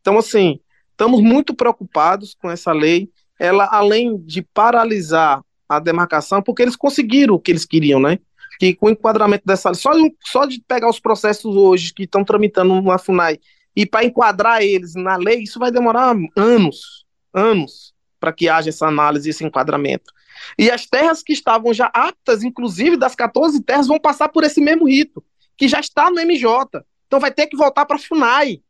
[0.00, 0.58] Então, assim,
[0.98, 3.08] estamos muito preocupados com essa lei.
[3.38, 8.18] Ela, além de paralisar a demarcação, porque eles conseguiram o que eles queriam, né?
[8.58, 9.92] Que com o enquadramento dessa só,
[10.24, 13.38] só de pegar os processos hoje que estão tramitando na FUNAI
[13.76, 18.88] e para enquadrar eles na lei, isso vai demorar anos, anos, para que haja essa
[18.88, 20.12] análise, esse enquadramento.
[20.58, 24.60] E as terras que estavam já aptas, inclusive das 14 terras, vão passar por esse
[24.60, 25.22] mesmo rito,
[25.56, 26.84] que já está no MJ.
[27.06, 28.60] Então vai ter que voltar para a FUNAI.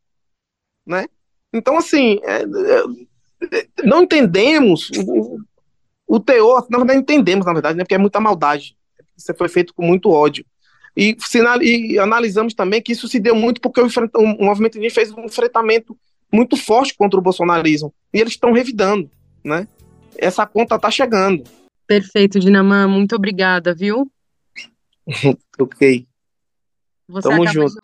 [0.86, 1.06] Né?
[1.52, 5.38] Então, assim, é, é, não entendemos o,
[6.06, 8.76] o teor, na verdade, entendemos, na verdade, né, porque é muita maldade.
[9.16, 10.44] Isso foi feito com muito ódio.
[10.96, 11.16] E,
[11.62, 15.24] e analisamos também que isso se deu muito porque o, o movimento indígena fez um
[15.24, 15.96] enfrentamento
[16.32, 17.94] muito forte contra o bolsonarismo.
[18.12, 19.10] E eles estão revidando,
[19.44, 19.68] né?
[20.16, 21.44] Essa conta está chegando.
[21.86, 22.88] Perfeito, Dinamã.
[22.88, 24.10] Muito obrigada, viu?
[25.58, 26.06] ok.
[27.08, 27.78] Você Tamo junto.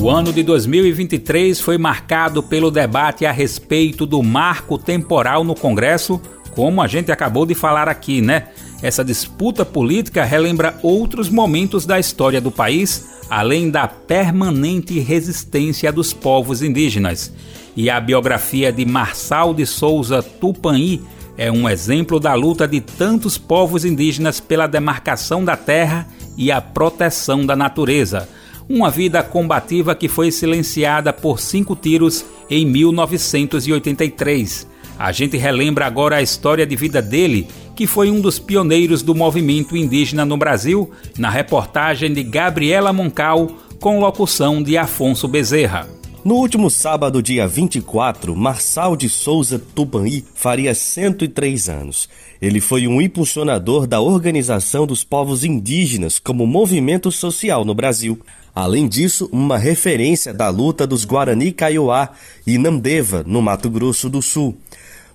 [0.00, 6.20] O ano de 2023 foi marcado pelo debate a respeito do marco temporal no Congresso,
[6.52, 8.48] como a gente acabou de falar aqui, né?
[8.80, 16.12] Essa disputa política relembra outros momentos da história do país, além da permanente resistência dos
[16.12, 17.32] povos indígenas
[17.78, 21.00] e a biografia de Marçal de Souza Tupani
[21.36, 26.60] é um exemplo da luta de tantos povos indígenas pela demarcação da terra e a
[26.60, 28.28] proteção da natureza.
[28.68, 34.66] Uma vida combativa que foi silenciada por cinco tiros em 1983.
[34.98, 39.14] A gente relembra agora a história de vida dele, que foi um dos pioneiros do
[39.14, 43.46] movimento indígena no Brasil, na reportagem de Gabriela Moncal,
[43.80, 45.88] com locução de Afonso Bezerra.
[46.22, 52.06] No último sábado, dia 24, Marçal de Souza Tupani faria 103 anos.
[52.42, 58.18] Ele foi um impulsionador da Organização dos Povos Indígenas como movimento social no Brasil.
[58.60, 62.10] Além disso, uma referência da luta dos Guarani Kaiowá
[62.44, 64.58] e Namdeva, no Mato Grosso do Sul.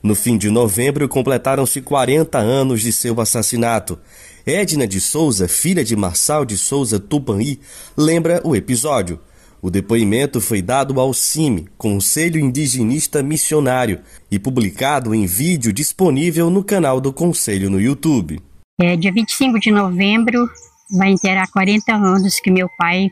[0.02, 4.00] No fim de novembro, completaram-se 40 anos de seu assassinato.
[4.46, 7.60] Edna de Souza, filha de Marçal de Souza Tupani,
[7.98, 9.20] lembra o episódio.
[9.62, 14.00] O depoimento foi dado ao CIMI, Conselho Indigenista Missionário,
[14.32, 18.42] e publicado em vídeo disponível no canal do Conselho no YouTube.
[18.80, 20.50] É, dia 25 de novembro
[20.98, 23.12] vai inteirar 40 anos que meu pai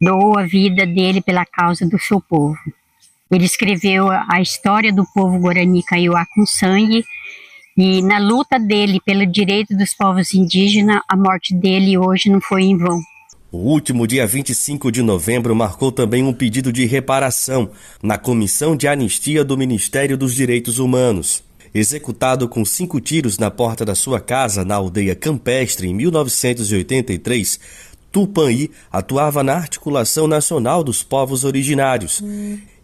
[0.00, 2.56] doou a vida dele pela causa do seu povo.
[3.30, 7.04] Ele escreveu a história do povo Guarani Kaiowá com sangue
[7.76, 12.64] e na luta dele pelo direito dos povos indígenas, a morte dele hoje não foi
[12.64, 13.00] em vão.
[13.52, 17.70] O último dia 25 de novembro marcou também um pedido de reparação
[18.02, 21.42] na Comissão de Anistia do Ministério dos Direitos Humanos.
[21.72, 27.60] Executado com cinco tiros na porta da sua casa na aldeia campestre em 1983,
[28.12, 32.22] Tupãí atuava na Articulação Nacional dos Povos Originários.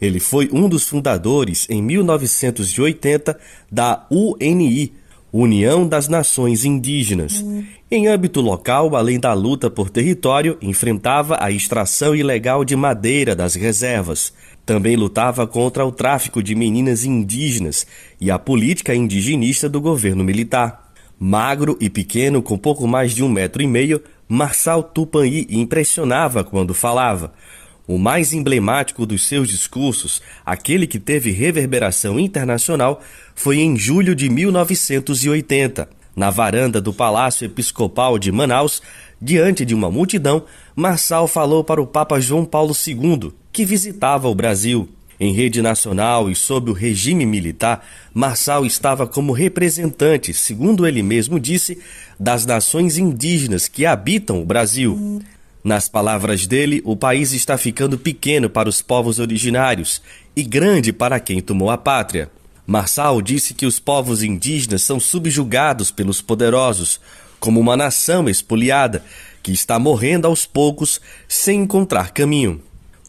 [0.00, 3.38] Ele foi um dos fundadores, em 1980,
[3.70, 4.92] da UNI,
[5.32, 7.44] União das Nações Indígenas.
[7.90, 13.54] Em âmbito local, além da luta por território, enfrentava a extração ilegal de madeira das
[13.54, 14.32] reservas.
[14.64, 17.86] Também lutava contra o tráfico de meninas indígenas
[18.20, 20.92] e a política indigenista do governo militar.
[21.18, 26.74] Magro e pequeno, com pouco mais de um metro e meio, Marçal Tupani impressionava quando
[26.74, 27.32] falava.
[27.86, 33.00] O mais emblemático dos seus discursos, aquele que teve reverberação internacional,
[33.34, 35.88] foi em julho de 1980.
[36.16, 38.82] Na varanda do Palácio Episcopal de Manaus,
[39.22, 44.34] diante de uma multidão, Marçal falou para o Papa João Paulo II, que visitava o
[44.34, 44.88] Brasil.
[45.18, 51.40] Em rede nacional e sob o regime militar, Marçal estava como representante, segundo ele mesmo
[51.40, 51.78] disse,
[52.20, 55.22] das nações indígenas que habitam o Brasil.
[55.64, 60.02] Nas palavras dele, o país está ficando pequeno para os povos originários
[60.36, 62.30] e grande para quem tomou a pátria.
[62.66, 67.00] Marçal disse que os povos indígenas são subjugados pelos poderosos,
[67.40, 69.02] como uma nação espoliada
[69.42, 72.60] que está morrendo aos poucos sem encontrar caminho.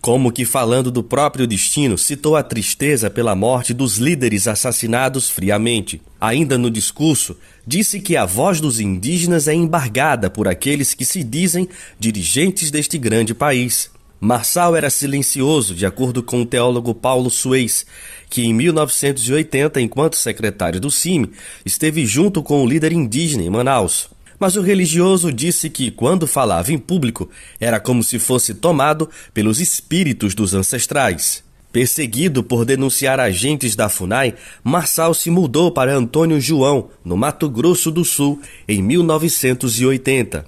[0.01, 6.01] Como que falando do próprio destino, citou a tristeza pela morte dos líderes assassinados friamente.
[6.21, 11.23] Ainda no discurso, disse que a voz dos indígenas é embargada por aqueles que se
[11.23, 11.67] dizem
[11.99, 13.91] dirigentes deste grande país.
[14.19, 17.85] Marçal era silencioso, de acordo com o teólogo Paulo Suez,
[18.29, 21.31] que em 1980, enquanto secretário do CIMI,
[21.63, 24.09] esteve junto com o líder indígena em Manaus.
[24.39, 29.59] Mas o religioso disse que, quando falava em público, era como se fosse tomado pelos
[29.59, 31.43] espíritos dos ancestrais.
[31.71, 37.91] Perseguido por denunciar agentes da FUNAI, Marçal se mudou para Antônio João, no Mato Grosso
[37.91, 40.45] do Sul, em 1980.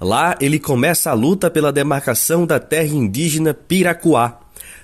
[0.00, 4.39] Lá ele começa a luta pela demarcação da terra indígena Piracuá.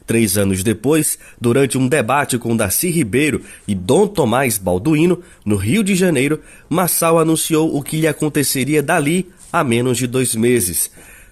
[0.06, 5.82] Três anos depois, durante um debate com Darcy Ribeiro e Dom Tomás Balduino, no Rio
[5.82, 10.90] de Janeiro, Massal anunciou o que lhe aconteceria dali a menos de dois meses.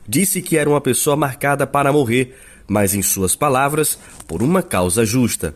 [0.08, 5.04] Disse que era uma pessoa marcada para morrer, mas, em suas palavras, por uma causa
[5.04, 5.54] justa.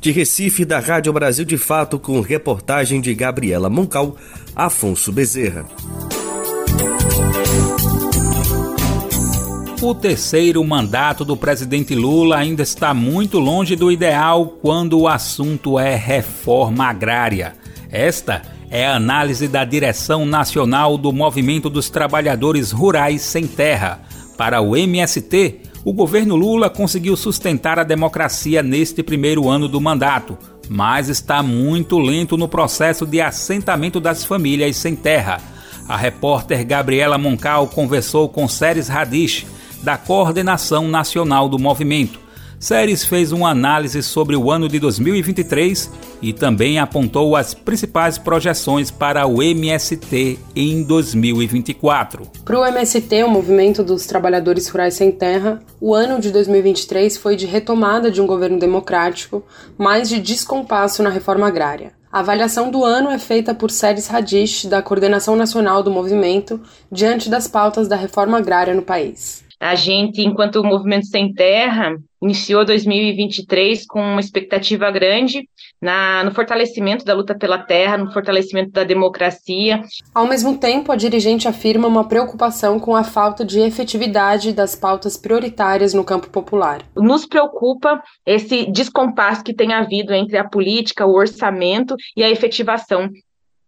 [0.00, 4.16] De Recife, da Rádio Brasil de Fato, com reportagem de Gabriela Moncal,
[4.54, 5.66] Afonso Bezerra.
[9.82, 15.76] O terceiro mandato do presidente Lula ainda está muito longe do ideal quando o assunto
[15.76, 17.56] é reforma agrária.
[17.90, 24.02] Esta é a análise da direção nacional do Movimento dos Trabalhadores Rurais Sem Terra.
[24.38, 30.38] Para o MST, o governo Lula conseguiu sustentar a democracia neste primeiro ano do mandato,
[30.68, 35.40] mas está muito lento no processo de assentamento das famílias sem terra.
[35.88, 39.44] A repórter Gabriela Moncal conversou com Séries Radish,
[39.82, 42.22] da coordenação nacional do movimento.
[42.62, 45.90] Séries fez uma análise sobre o ano de 2023
[46.22, 52.22] e também apontou as principais projeções para o MST em 2024.
[52.44, 57.34] Para o MST, o Movimento dos Trabalhadores Rurais Sem Terra, o ano de 2023 foi
[57.34, 59.44] de retomada de um governo democrático,
[59.76, 61.92] mas de descompasso na reforma agrária.
[62.12, 66.60] A avaliação do ano é feita por Séries Radish, da Coordenação Nacional do Movimento,
[66.92, 69.42] diante das pautas da reforma agrária no país.
[69.62, 75.48] A gente, enquanto Movimento Sem Terra, iniciou 2023 com uma expectativa grande
[75.80, 79.80] na, no fortalecimento da luta pela terra, no fortalecimento da democracia.
[80.12, 85.16] Ao mesmo tempo, a dirigente afirma uma preocupação com a falta de efetividade das pautas
[85.16, 86.82] prioritárias no campo popular.
[86.96, 93.08] Nos preocupa esse descompasso que tem havido entre a política, o orçamento e a efetivação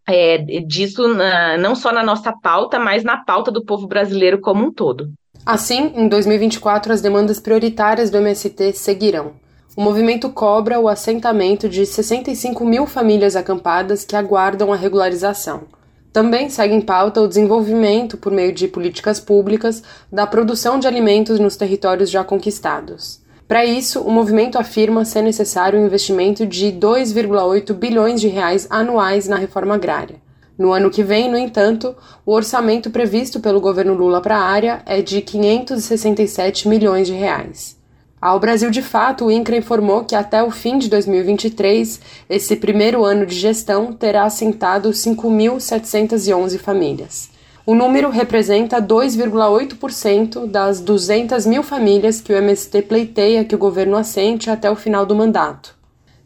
[0.09, 4.64] é, disso na, não só na nossa pauta, mas na pauta do povo brasileiro como
[4.64, 5.09] um todo.
[5.46, 9.33] Assim, em 2024, as demandas prioritárias do MST seguirão.
[9.77, 15.64] O movimento cobra o assentamento de 65 mil famílias acampadas que aguardam a regularização.
[16.10, 21.38] Também segue em pauta o desenvolvimento, por meio de políticas públicas, da produção de alimentos
[21.38, 23.21] nos territórios já conquistados.
[23.46, 29.29] Para isso, o movimento afirma ser necessário um investimento de 2,8 bilhões de reais anuais
[29.29, 30.23] na reforma agrária.
[30.57, 34.83] No ano que vem, no entanto, o orçamento previsto pelo governo Lula para a área
[34.87, 37.77] é de 567 milhões de reais.
[38.21, 42.00] Ao Brasil de Fato, o INCRA informou que até o fim de 2023,
[42.31, 47.29] esse primeiro ano de gestão terá assentado 5.711 famílias.
[47.67, 53.96] O número representa 2,8% das 200 mil famílias que o MST pleiteia que o governo
[53.96, 55.75] assente até o final do mandato.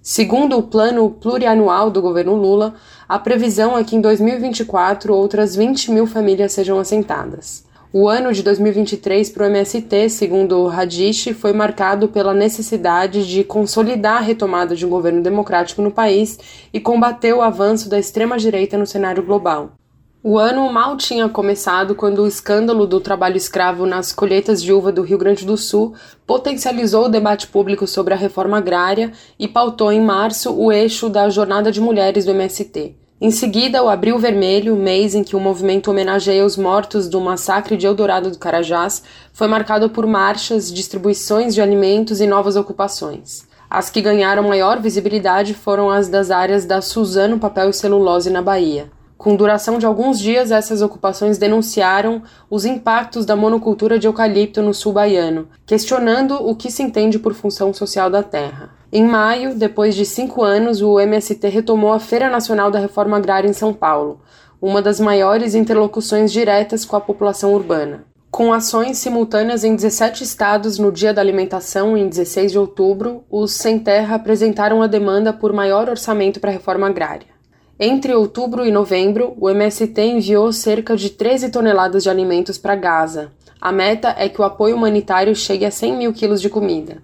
[0.01, 2.75] Segundo o plano plurianual do governo Lula,
[3.09, 7.65] a previsão é que em 2024 outras 20 mil famílias sejam assentadas.
[7.91, 14.19] O ano de 2023 para o MST, segundo Radish, foi marcado pela necessidade de consolidar
[14.19, 16.39] a retomada de um governo democrático no país
[16.71, 19.73] e combater o avanço da extrema-direita no cenário global.
[20.21, 24.91] O ano mal tinha começado quando o escândalo do trabalho escravo nas colheitas de uva
[24.91, 25.95] do Rio Grande do Sul
[26.27, 31.31] potencializou o debate público sobre a reforma agrária e pautou em março o eixo da
[31.31, 32.97] Jornada de Mulheres do MST.
[33.21, 37.77] Em seguida, o Abril Vermelho, mês em que o movimento homenageia os mortos do massacre
[37.77, 43.47] de Eldorado do Carajás, foi marcado por marchas, distribuições de alimentos e novas ocupações.
[43.71, 48.43] As que ganharam maior visibilidade foram as das áreas da Suzano Papel e Celulose na
[48.43, 48.98] Bahia.
[49.19, 54.73] Com duração de alguns dias, essas ocupações denunciaram os impactos da monocultura de eucalipto no
[54.73, 58.71] sul baiano, questionando o que se entende por função social da terra.
[58.93, 63.49] Em maio, depois de cinco anos, o MST retomou a Feira Nacional da Reforma Agrária
[63.49, 64.21] em São Paulo,
[64.63, 68.05] uma das maiores interlocuções diretas com a população urbana.
[68.31, 73.51] Com ações simultâneas em 17 estados no Dia da Alimentação, em 16 de outubro, os
[73.51, 77.38] Sem Terra apresentaram a demanda por maior orçamento para a reforma agrária.
[77.81, 83.31] Entre outubro e novembro, o MST enviou cerca de 13 toneladas de alimentos para Gaza.
[83.61, 86.99] A meta é que o apoio humanitário chegue a 100 mil quilos de comida.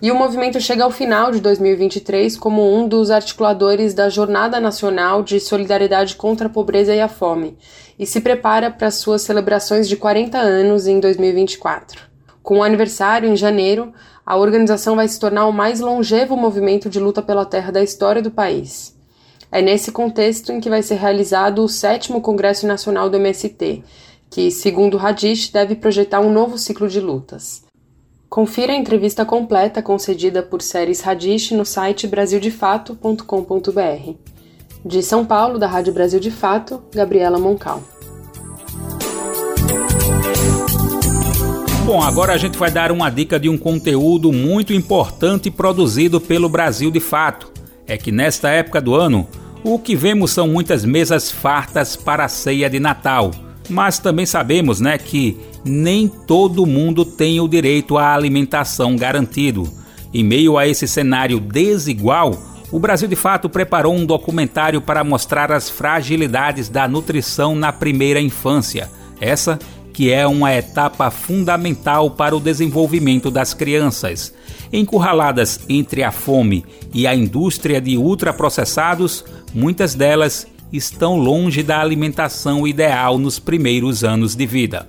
[0.00, 5.24] E o movimento chega ao final de 2023 como um dos articuladores da Jornada Nacional
[5.24, 7.58] de Solidariedade contra a Pobreza e a Fome
[7.98, 12.02] e se prepara para suas celebrações de 40 anos em 2024.
[12.40, 13.92] Com o aniversário em janeiro,
[14.24, 18.22] a organização vai se tornar o mais longevo movimento de luta pela terra da história
[18.22, 18.99] do país.
[19.52, 23.82] É nesse contexto em que vai ser realizado o sétimo Congresso Nacional do MST,
[24.30, 27.64] que, segundo Radish, deve projetar um novo ciclo de lutas.
[28.28, 34.14] Confira a entrevista completa concedida por Séries Radish no site brasildefato.com.br.
[34.84, 37.82] De São Paulo, da Rádio Brasil de Fato, Gabriela Moncal.
[41.84, 46.48] Bom, agora a gente vai dar uma dica de um conteúdo muito importante produzido pelo
[46.48, 47.50] Brasil de Fato.
[47.90, 49.26] É que nesta época do ano,
[49.64, 53.32] o que vemos são muitas mesas fartas para a ceia de Natal.
[53.68, 59.68] Mas também sabemos, né, que nem todo mundo tem o direito à alimentação garantido.
[60.14, 65.50] Em meio a esse cenário desigual, o Brasil de Fato preparou um documentário para mostrar
[65.50, 68.88] as fragilidades da nutrição na primeira infância.
[69.20, 69.58] Essa
[69.92, 74.32] que é uma etapa fundamental para o desenvolvimento das crianças.
[74.72, 76.64] Encurraladas entre a fome
[76.94, 84.36] e a indústria de ultraprocessados, muitas delas estão longe da alimentação ideal nos primeiros anos
[84.36, 84.86] de vida.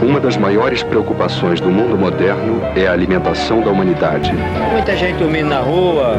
[0.00, 4.32] Uma das maiores preocupações do mundo moderno é a alimentação da humanidade.
[4.70, 6.16] Muita gente dormindo na rua,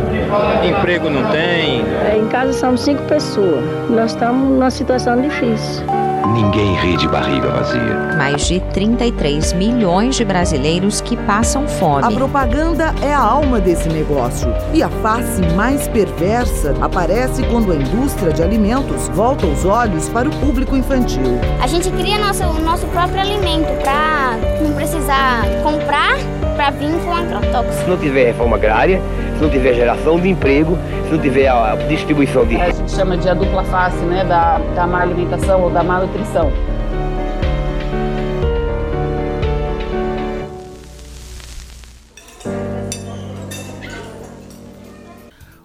[0.63, 1.81] emprego não tem.
[2.11, 3.63] É, em casa somos cinco pessoas.
[3.89, 5.98] Nós estamos numa situação difícil.
[6.27, 8.15] Ninguém ri de barriga vazia.
[8.17, 12.03] Mais de 33 milhões de brasileiros que passam fome.
[12.03, 14.53] A propaganda é a alma desse negócio.
[14.73, 20.27] E a face mais perversa aparece quando a indústria de alimentos volta os olhos para
[20.27, 21.39] o público infantil.
[21.61, 26.17] A gente cria nosso, o nosso próprio alimento para não precisar comprar
[26.55, 27.83] para vir com agrotóxico.
[27.83, 29.01] Se não tiver reforma agrária,
[29.39, 32.57] se não tiver geração de emprego, se não tiver a distribuição de.
[32.57, 34.25] A gente chama de a dupla face, né?
[34.25, 36.51] Da, da má alimentação ou da má nutrição.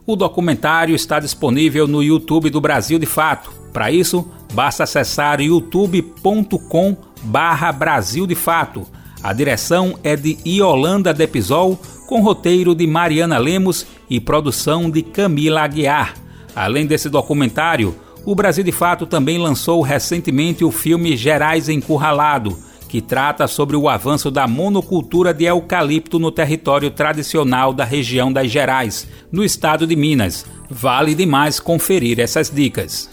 [0.06, 3.50] O documentário está disponível no YouTube do Brasil de Fato.
[3.72, 8.86] Para isso, basta acessar youtube.com barra Brasil de Fato.
[9.24, 15.62] A direção é de Iolanda Depisol, com roteiro de Mariana Lemos e produção de Camila
[15.62, 16.12] Aguiar.
[16.54, 17.96] Além desse documentário,
[18.26, 23.88] o Brasil de Fato também lançou recentemente o filme Gerais Encurralado, que trata sobre o
[23.88, 29.96] avanço da monocultura de eucalipto no território tradicional da região das Gerais, no estado de
[29.96, 30.44] Minas.
[30.68, 33.08] Vale demais conferir essas dicas.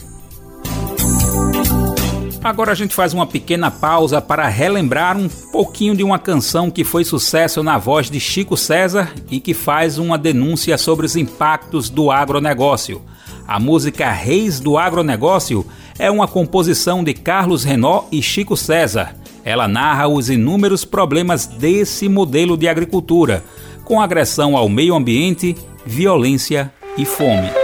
[2.43, 6.83] Agora a gente faz uma pequena pausa para relembrar um pouquinho de uma canção que
[6.83, 11.87] foi sucesso na voz de Chico César e que faz uma denúncia sobre os impactos
[11.87, 12.99] do agronegócio.
[13.47, 15.65] A música Reis do Agronegócio
[15.99, 19.15] é uma composição de Carlos Renó e Chico César.
[19.45, 23.43] Ela narra os inúmeros problemas desse modelo de agricultura,
[23.85, 27.60] com agressão ao meio ambiente, violência e fome.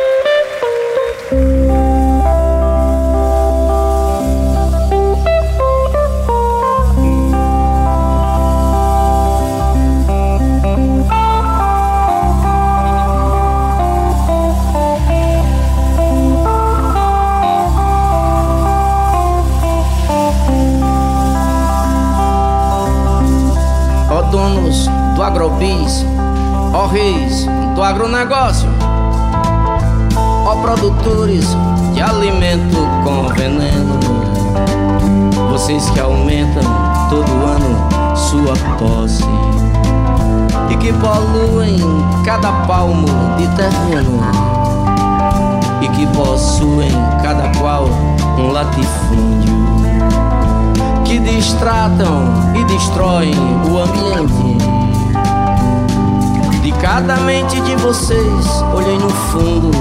[27.97, 28.69] Agronegócio,
[30.45, 31.57] ó produtores
[31.95, 33.99] de alimento com veneno,
[35.49, 36.61] vocês que aumentam
[37.09, 39.23] todo ano sua posse.
[40.69, 41.79] E que poluem
[42.23, 44.19] cada palmo de terreno.
[45.81, 46.91] E que possuem
[47.23, 47.85] cada qual
[48.37, 49.55] um latifúndio.
[51.03, 53.33] Que distratam e destroem
[53.71, 54.76] o ambiente.
[56.67, 58.45] De cada mente de vocês,
[58.75, 59.71] olhei no fundo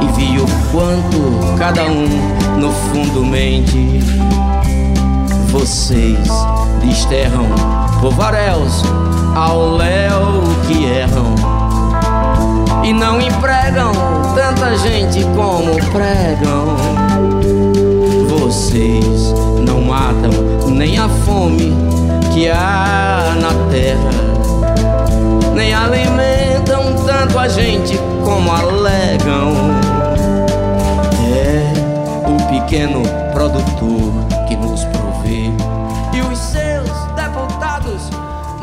[0.00, 2.06] e vi o quanto cada um
[2.56, 3.98] no fundo mente.
[5.50, 6.28] Vocês
[6.80, 7.46] desterram
[8.00, 8.84] povaréus
[9.34, 11.34] ao léu que erram
[12.84, 13.90] e não empregam
[14.36, 16.76] tanta gente como pregam.
[18.28, 19.34] Vocês
[19.66, 20.30] não matam
[20.68, 21.76] nem a fome
[22.32, 24.29] que há na terra,
[25.60, 27.94] nem alimentam tanto a gente
[28.24, 29.52] como alegam.
[31.36, 33.02] É o pequeno
[33.34, 35.50] produtor que nos provê
[36.16, 38.08] e os seus deputados.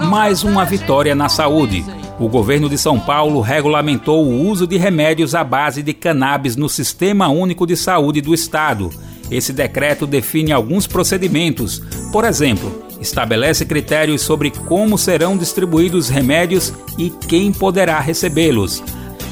[0.07, 1.85] Mais uma vitória na saúde.
[2.19, 6.67] O governo de São Paulo regulamentou o uso de remédios à base de cannabis no
[6.67, 8.89] Sistema Único de Saúde do Estado.
[9.29, 11.79] Esse decreto define alguns procedimentos.
[12.11, 18.83] Por exemplo, estabelece critérios sobre como serão distribuídos remédios e quem poderá recebê-los.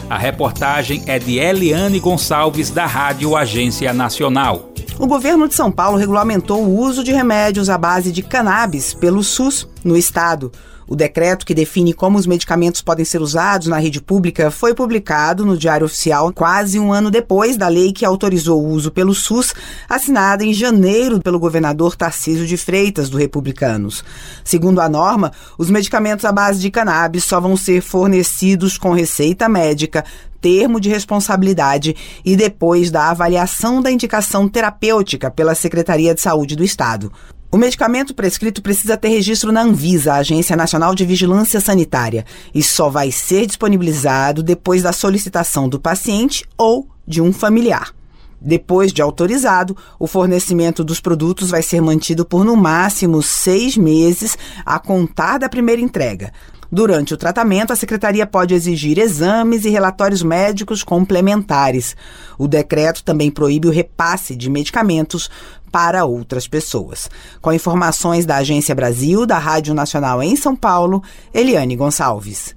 [0.10, 4.72] A reportagem é de Eliane Gonçalves, da Rádio Agência Nacional.
[4.98, 9.24] O governo de São Paulo regulamentou o uso de remédios à base de cannabis pelo
[9.24, 10.52] SUS no estado.
[10.88, 15.44] O decreto que define como os medicamentos podem ser usados na rede pública foi publicado
[15.44, 19.54] no Diário Oficial quase um ano depois da lei que autorizou o uso pelo SUS,
[19.90, 24.04] assinada em janeiro pelo governador Tarcísio de Freitas, do Republicanos.
[24.44, 29.50] Segundo a norma, os medicamentos à base de cannabis só vão ser fornecidos com receita
[29.50, 30.06] médica,
[30.40, 36.64] termo de responsabilidade e depois da avaliação da indicação terapêutica pela Secretaria de Saúde do
[36.64, 37.12] Estado.
[37.56, 42.62] O medicamento prescrito precisa ter registro na Anvisa, a Agência Nacional de Vigilância Sanitária, e
[42.62, 47.96] só vai ser disponibilizado depois da solicitação do paciente ou de um familiar.
[48.42, 54.38] Depois de autorizado, o fornecimento dos produtos vai ser mantido por no máximo seis meses
[54.66, 56.34] a contar da primeira entrega.
[56.70, 61.96] Durante o tratamento, a secretaria pode exigir exames e relatórios médicos complementares.
[62.38, 65.30] O decreto também proíbe o repasse de medicamentos
[65.76, 67.10] para outras pessoas.
[67.42, 71.04] Com informações da Agência Brasil, da Rádio Nacional em São Paulo,
[71.34, 72.56] Eliane Gonçalves.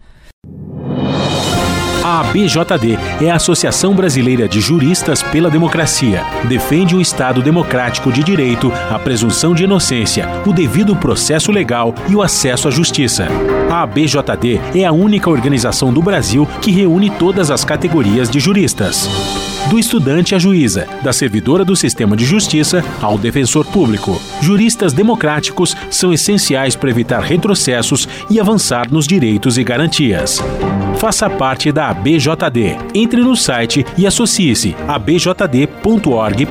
[2.04, 6.24] A ABJD é a Associação Brasileira de Juristas pela Democracia.
[6.48, 12.14] Defende o Estado democrático de direito, a presunção de inocência, o devido processo legal e
[12.14, 13.26] o acesso à justiça.
[13.68, 19.08] A ABJD é a única organização do Brasil que reúne todas as categorias de juristas
[19.68, 24.20] do estudante à juíza, da servidora do sistema de justiça ao defensor público.
[24.40, 30.42] Juristas democráticos são essenciais para evitar retrocessos e avançar nos direitos e garantias.
[30.96, 32.76] Faça parte da ABJD.
[32.94, 36.48] Entre no site e associe-se a abjd.org.br.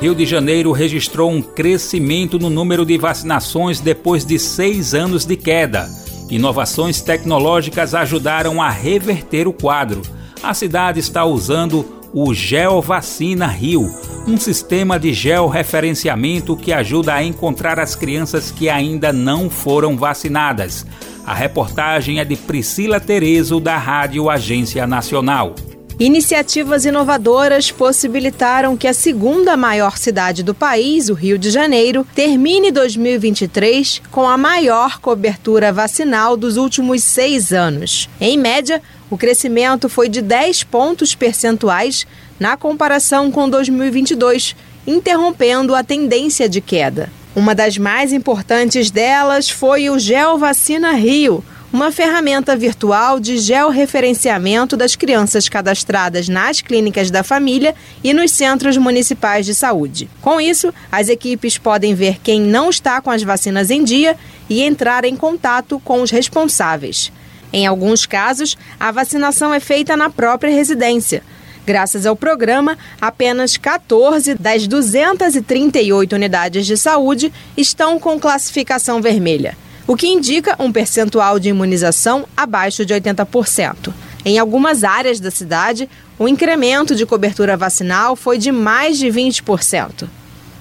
[0.00, 5.36] Rio de Janeiro registrou um crescimento no número de vacinações depois de seis anos de
[5.36, 6.05] queda.
[6.28, 10.02] Inovações tecnológicas ajudaram a reverter o quadro.
[10.42, 13.90] A cidade está usando o GeoVacina Rio,
[14.26, 20.86] um sistema de georreferenciamento que ajuda a encontrar as crianças que ainda não foram vacinadas.
[21.24, 25.54] A reportagem é de Priscila Terezo, da Rádio Agência Nacional.
[25.98, 32.70] Iniciativas inovadoras possibilitaram que a segunda maior cidade do país, o Rio de Janeiro, termine
[32.70, 38.10] 2023 com a maior cobertura vacinal dos últimos seis anos.
[38.20, 42.06] Em média, o crescimento foi de 10 pontos percentuais
[42.38, 44.54] na comparação com 2022,
[44.86, 47.10] interrompendo a tendência de queda.
[47.34, 51.42] Uma das mais importantes delas foi o GeoVacina Rio
[51.72, 58.76] uma ferramenta virtual de georreferenciamento das crianças cadastradas nas clínicas da família e nos centros
[58.76, 60.08] municipais de saúde.
[60.22, 64.16] Com isso, as equipes podem ver quem não está com as vacinas em dia
[64.48, 67.12] e entrar em contato com os responsáveis.
[67.52, 71.22] Em alguns casos, a vacinação é feita na própria residência.
[71.66, 79.56] Graças ao programa, apenas 14 das 238 unidades de saúde estão com classificação vermelha
[79.86, 83.92] o que indica um percentual de imunização abaixo de 80%.
[84.24, 90.08] Em algumas áreas da cidade, o incremento de cobertura vacinal foi de mais de 20%.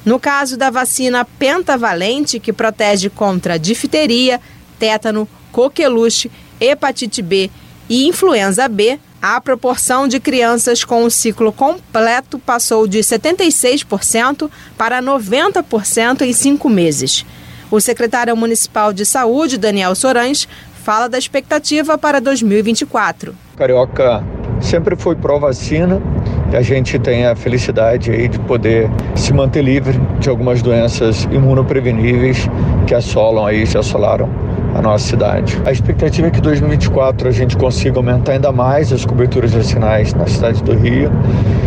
[0.06, 4.40] No caso da vacina pentavalente, que protege contra difteria,
[4.78, 7.50] tétano, coqueluche, hepatite B
[7.90, 15.02] e influenza B, a proporção de crianças com o ciclo completo passou de 76% para
[15.02, 17.26] 90% em cinco meses.
[17.76, 20.48] O secretário municipal de saúde, Daniel Sorães,
[20.82, 23.36] fala da expectativa para 2024.
[23.58, 24.24] Carioca
[24.62, 26.02] sempre foi pró-vacina
[26.54, 31.26] e a gente tem a felicidade aí de poder se manter livre de algumas doenças
[31.30, 32.48] imunopreveníveis
[32.88, 34.30] que assolam aí, se assolaram
[34.74, 35.62] a nossa cidade.
[35.66, 40.14] A expectativa é que em 2024 a gente consiga aumentar ainda mais as coberturas vacinais
[40.14, 41.12] na cidade do Rio,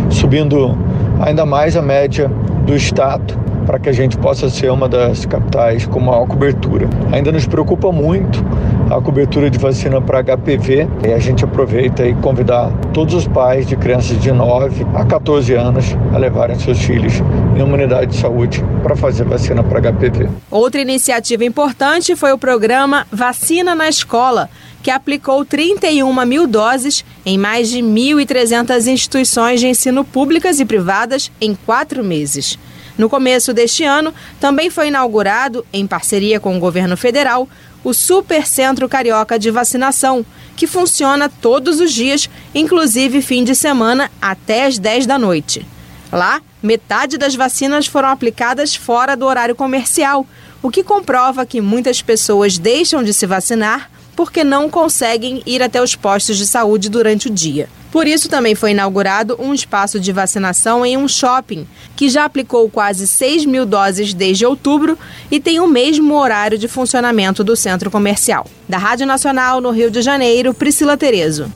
[0.09, 0.75] subindo
[1.19, 2.29] ainda mais a média
[2.65, 3.37] do estado
[3.69, 6.89] para que a gente possa ser uma das capitais com maior cobertura.
[7.11, 8.43] Ainda nos preocupa muito
[8.89, 13.67] a cobertura de vacina para HPV e a gente aproveita e convidar todos os pais
[13.67, 17.21] de crianças de 9 a 14 anos a levarem seus filhos
[17.55, 20.27] em uma unidade de saúde para fazer vacina para HPV.
[20.49, 24.49] Outra iniciativa importante foi o programa Vacina na Escola
[24.81, 31.31] que aplicou 31 mil doses em mais de 1.300 instituições de ensino públicas e privadas
[31.39, 32.57] em quatro meses.
[32.97, 37.47] No começo deste ano, também foi inaugurado, em parceria com o governo federal,
[37.81, 40.25] o Super Centro Carioca de Vacinação,
[40.55, 45.65] que funciona todos os dias, inclusive fim de semana, até às 10 da noite.
[46.11, 50.27] Lá, metade das vacinas foram aplicadas fora do horário comercial,
[50.61, 53.89] o que comprova que muitas pessoas deixam de se vacinar
[54.19, 57.69] porque não conseguem ir até os postos de saúde durante o dia.
[57.89, 61.65] Por isso, também foi inaugurado um espaço de vacinação em um shopping,
[61.95, 64.99] que já aplicou quase 6 mil doses desde outubro
[65.31, 68.45] e tem o mesmo horário de funcionamento do centro comercial.
[68.67, 71.49] Da Rádio Nacional, no Rio de Janeiro, Priscila Terezo.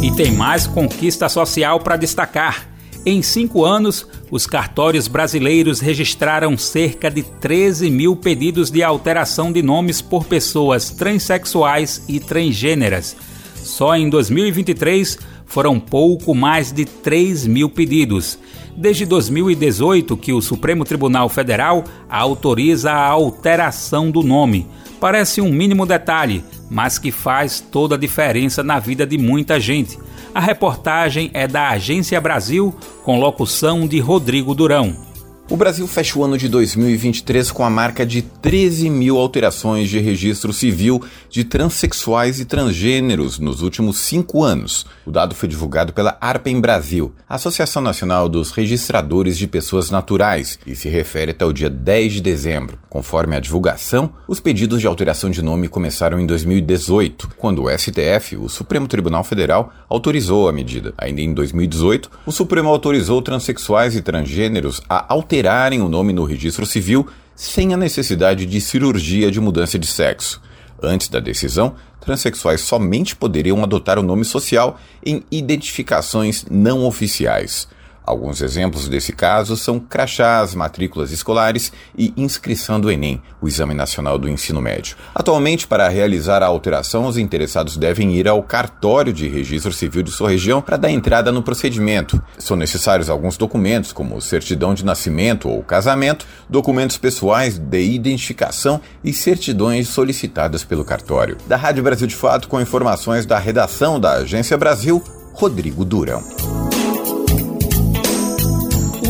[0.00, 2.68] E tem mais conquista social para destacar.
[3.06, 9.62] Em cinco anos, os cartórios brasileiros registraram cerca de 13 mil pedidos de alteração de
[9.62, 13.16] nomes por pessoas transexuais e transgêneras.
[13.54, 18.38] Só em 2023 foram pouco mais de 3 mil pedidos.
[18.76, 24.66] Desde 2018 que o Supremo Tribunal Federal autoriza a alteração do nome.
[25.00, 29.98] Parece um mínimo detalhe, mas que faz toda a diferença na vida de muita gente.
[30.34, 32.74] A reportagem é da Agência Brasil,
[33.04, 35.07] com locução de Rodrigo Durão.
[35.50, 39.98] O Brasil fecha o ano de 2023 com a marca de 13 mil alterações de
[39.98, 44.84] registro civil de transexuais e transgêneros nos últimos cinco anos.
[45.06, 50.76] O dado foi divulgado pela Arpem Brasil, Associação Nacional dos Registradores de Pessoas Naturais, e
[50.76, 52.78] se refere até o dia 10 de dezembro.
[52.90, 58.36] Conforme a divulgação, os pedidos de alteração de nome começaram em 2018, quando o STF,
[58.36, 60.92] o Supremo Tribunal Federal, autorizou a medida.
[60.98, 66.24] Ainda em 2018, o Supremo autorizou transexuais e transgêneros a alterar alterarem o nome no
[66.24, 70.42] registro civil sem a necessidade de cirurgia de mudança de sexo.
[70.82, 77.68] Antes da decisão, transexuais somente poderiam adotar o nome social em identificações não oficiais.
[78.08, 84.16] Alguns exemplos desse caso são crachás, matrículas escolares e inscrição do Enem, o Exame Nacional
[84.16, 84.96] do Ensino Médio.
[85.14, 90.10] Atualmente, para realizar a alteração, os interessados devem ir ao cartório de registro civil de
[90.10, 92.18] sua região para dar entrada no procedimento.
[92.38, 99.12] São necessários alguns documentos, como certidão de nascimento ou casamento, documentos pessoais de identificação e
[99.12, 101.36] certidões solicitadas pelo cartório.
[101.46, 105.04] Da Rádio Brasil de Fato, com informações da redação da Agência Brasil,
[105.34, 106.24] Rodrigo Durão.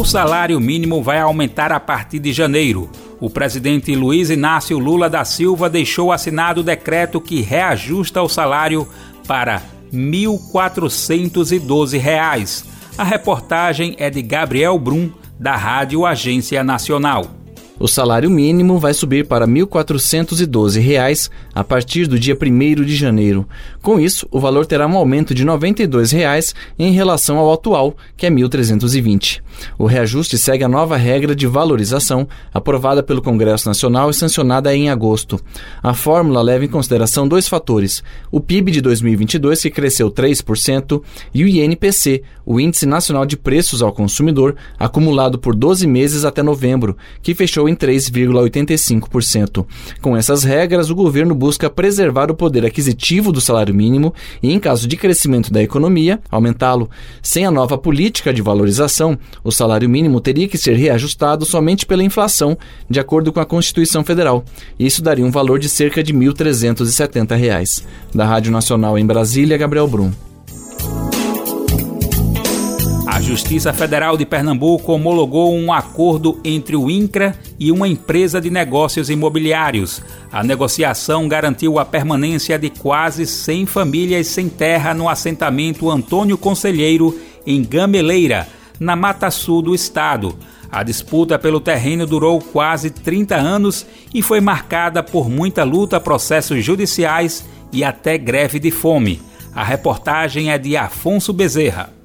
[0.08, 2.88] Salário mínimo vai aumentar a partir de janeiro.
[3.20, 8.88] O presidente Luiz Inácio Lula da Silva deixou assinado o decreto que reajusta o salário
[9.26, 12.64] para R$ 1.412.
[12.96, 17.26] A reportagem é de Gabriel Brum, da Rádio Agência Nacional.
[17.78, 23.48] O salário mínimo vai subir para R$ 1.412 a partir do dia 1 de janeiro.
[23.88, 28.26] Com isso, o valor terá um aumento de 92 reais em relação ao atual, que
[28.26, 29.40] é R$ 1.320.
[29.78, 34.90] O reajuste segue a nova regra de valorização aprovada pelo Congresso Nacional e sancionada em
[34.90, 35.40] agosto.
[35.82, 41.42] A fórmula leva em consideração dois fatores: o PIB de 2022, que cresceu 3%, e
[41.42, 46.94] o INPC, o Índice Nacional de Preços ao Consumidor, acumulado por 12 meses até novembro,
[47.22, 49.66] que fechou em 3,85%.
[50.02, 54.12] Com essas regras, o governo busca preservar o poder aquisitivo do salário mínimo
[54.42, 56.90] e, em caso de crescimento da economia, aumentá-lo.
[57.22, 62.02] Sem a nova política de valorização, o salário mínimo teria que ser reajustado somente pela
[62.02, 62.58] inflação,
[62.90, 64.44] de acordo com a Constituição Federal.
[64.78, 67.84] Isso daria um valor de cerca de R$ 1.370.
[68.12, 70.27] Da Rádio Nacional em Brasília, Gabriel Brum.
[73.18, 78.48] A Justiça Federal de Pernambuco homologou um acordo entre o INCRA e uma empresa de
[78.48, 80.00] negócios imobiliários.
[80.30, 87.18] A negociação garantiu a permanência de quase 100 famílias sem terra no assentamento Antônio Conselheiro,
[87.44, 88.46] em Gameleira,
[88.78, 90.38] na Mata Sul do estado.
[90.70, 96.64] A disputa pelo terreno durou quase 30 anos e foi marcada por muita luta, processos
[96.64, 99.20] judiciais e até greve de fome.
[99.52, 101.97] A reportagem é de Afonso Bezerra.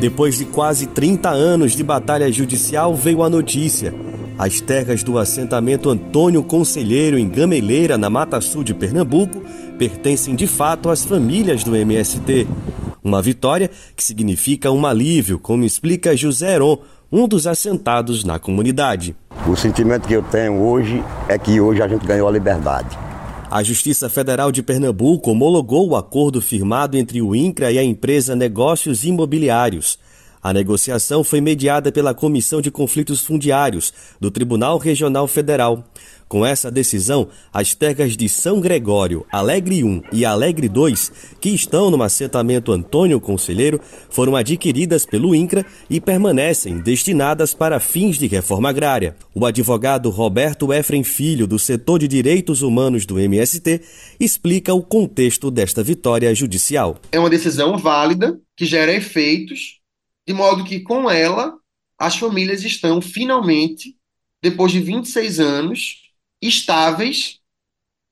[0.00, 3.94] Depois de quase 30 anos de batalha judicial, veio a notícia.
[4.38, 9.42] As terras do assentamento Antônio Conselheiro, em Gameleira, na Mata Sul de Pernambuco,
[9.78, 12.48] pertencem de fato às famílias do MST.
[13.04, 16.78] Uma vitória que significa um alívio, como explica José Heron,
[17.12, 19.14] um dos assentados na comunidade.
[19.46, 23.09] O sentimento que eu tenho hoje é que hoje a gente ganhou a liberdade.
[23.52, 28.36] A Justiça Federal de Pernambuco homologou o acordo firmado entre o INCRA e a empresa
[28.36, 29.98] Negócios Imobiliários.
[30.40, 35.82] A negociação foi mediada pela Comissão de Conflitos Fundiários do Tribunal Regional Federal.
[36.30, 41.90] Com essa decisão, as terras de São Gregório, Alegre 1 e Alegre 2, que estão
[41.90, 48.68] no assentamento Antônio Conselheiro, foram adquiridas pelo INCRA e permanecem destinadas para fins de reforma
[48.68, 49.16] agrária.
[49.34, 53.80] O advogado Roberto Efrem Filho, do setor de direitos humanos do MST,
[54.20, 56.96] explica o contexto desta vitória judicial.
[57.10, 59.80] É uma decisão válida que gera efeitos,
[60.24, 61.54] de modo que com ela
[61.98, 63.96] as famílias estão finalmente,
[64.40, 66.09] depois de 26 anos,
[66.40, 67.38] estáveis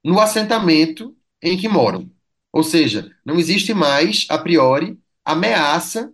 [0.05, 2.11] no assentamento em que moram.
[2.53, 6.11] Ou seja, não existe mais, a priori, ameaça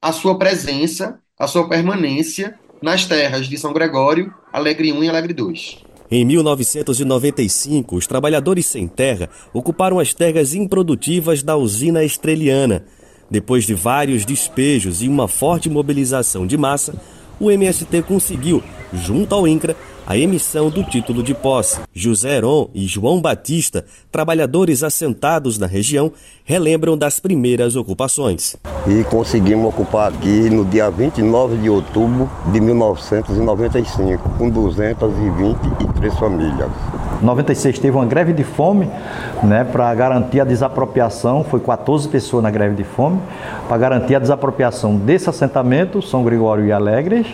[0.00, 5.32] à sua presença, à sua permanência nas terras de São Gregório, Alegre 1 e Alegre
[5.32, 5.84] 2.
[6.10, 12.84] Em 1995, os trabalhadores sem terra ocuparam as terras improdutivas da usina estreliana.
[13.30, 16.94] Depois de vários despejos e uma forte mobilização de massa,
[17.40, 19.74] o MST conseguiu, junto ao INCRA,
[20.06, 21.80] a emissão do título de posse.
[21.92, 26.12] José Heron e João Batista, trabalhadores assentados na região,
[26.44, 28.56] relembram das primeiras ocupações.
[28.86, 36.70] E conseguimos ocupar aqui no dia 29 de outubro de 1995, com 223 famílias.
[37.24, 38.88] 96 teve uma greve de fome,
[39.42, 43.18] né, para garantir a desapropriação, foi 14 pessoas na greve de fome,
[43.66, 47.26] para garantir a desapropriação desse assentamento, São Gregório e Alegres,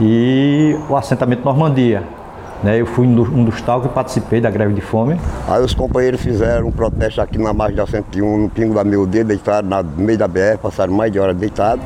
[0.00, 2.02] e o assentamento Normandia.
[2.62, 5.18] Né, eu fui um dos tal que participei da greve de fome.
[5.48, 9.06] Aí os companheiros fizeram um protesto aqui na margem da 101, no Pingo da Meu
[9.06, 11.82] Dedo, deitaram no meio da BR, passaram mais de hora deitados.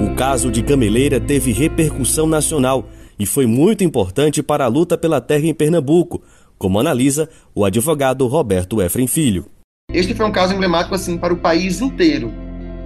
[0.00, 2.84] O caso de Gameleira teve repercussão nacional
[3.18, 6.22] e foi muito importante para a luta pela terra em Pernambuco,
[6.58, 9.46] como analisa o advogado Roberto Efrem Filho.
[9.92, 12.32] Este foi um caso emblemático assim para o país inteiro.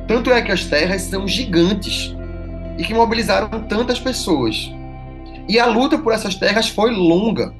[0.06, 2.14] Tanto é que as terras são gigantes
[2.78, 4.70] e que mobilizaram tantas pessoas.
[5.48, 7.54] E a luta por essas terras foi longa,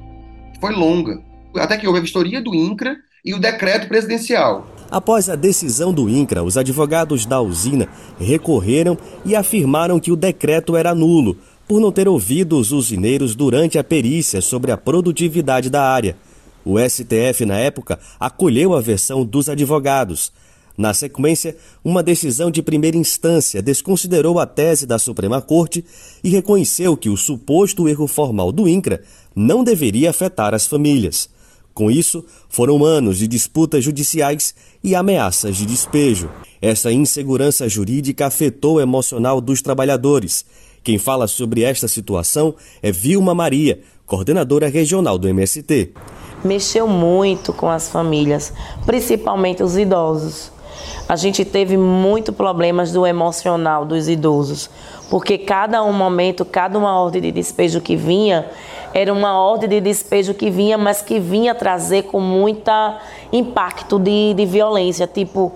[0.59, 1.21] foi longa,
[1.55, 4.67] até que houve a vistoria do INCRA e o decreto presidencial.
[4.91, 7.87] Após a decisão do INCRA, os advogados da usina
[8.19, 11.37] recorreram e afirmaram que o decreto era nulo,
[11.69, 16.17] por não ter ouvido os usineiros durante a perícia sobre a produtividade da área.
[16.65, 20.31] O STF, na época, acolheu a versão dos advogados.
[20.75, 25.85] Na sequência, uma decisão de primeira instância desconsiderou a tese da Suprema Corte
[26.23, 29.03] e reconheceu que o suposto erro formal do INCRA
[29.35, 31.29] não deveria afetar as famílias.
[31.71, 36.31] Com isso, foram anos de disputas judiciais e ameaças de despejo.
[36.59, 40.43] Essa insegurança jurídica afetou o emocional dos trabalhadores
[40.89, 45.93] quem fala sobre esta situação é Vilma Maria, coordenadora regional do MST.
[46.43, 48.51] Mexeu muito com as famílias,
[48.87, 50.51] principalmente os idosos.
[51.07, 54.67] A gente teve muito problemas do emocional dos idosos,
[55.11, 58.49] porque cada um momento, cada uma ordem de despejo que vinha,
[58.91, 62.99] era uma ordem de despejo que vinha, mas que vinha trazer com muita
[63.31, 65.53] impacto de, de violência, tipo,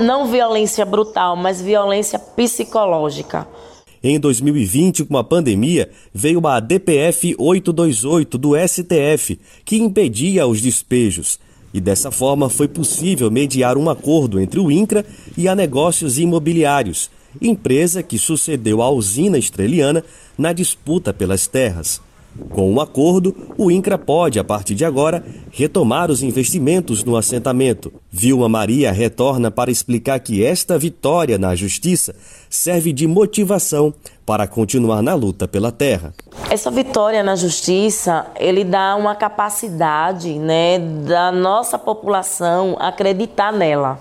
[0.00, 3.46] não violência brutal, mas violência psicológica.
[4.02, 11.38] Em 2020, com a pandemia, veio a DPF 828 do STF, que impedia os despejos.
[11.74, 15.04] E dessa forma foi possível mediar um acordo entre o INCRA
[15.36, 17.10] e a Negócios Imobiliários,
[17.42, 20.04] empresa que sucedeu à usina estreliana
[20.36, 22.00] na disputa pelas terras.
[22.50, 27.16] Com o um acordo, o INCRA pode, a partir de agora, retomar os investimentos no
[27.16, 27.92] assentamento.
[28.10, 32.14] Vilma Maria retorna para explicar que esta vitória na justiça
[32.48, 33.92] serve de motivação
[34.24, 36.14] para continuar na luta pela terra.
[36.50, 43.98] Essa vitória na justiça, ele dá uma capacidade, né, da nossa população acreditar nela.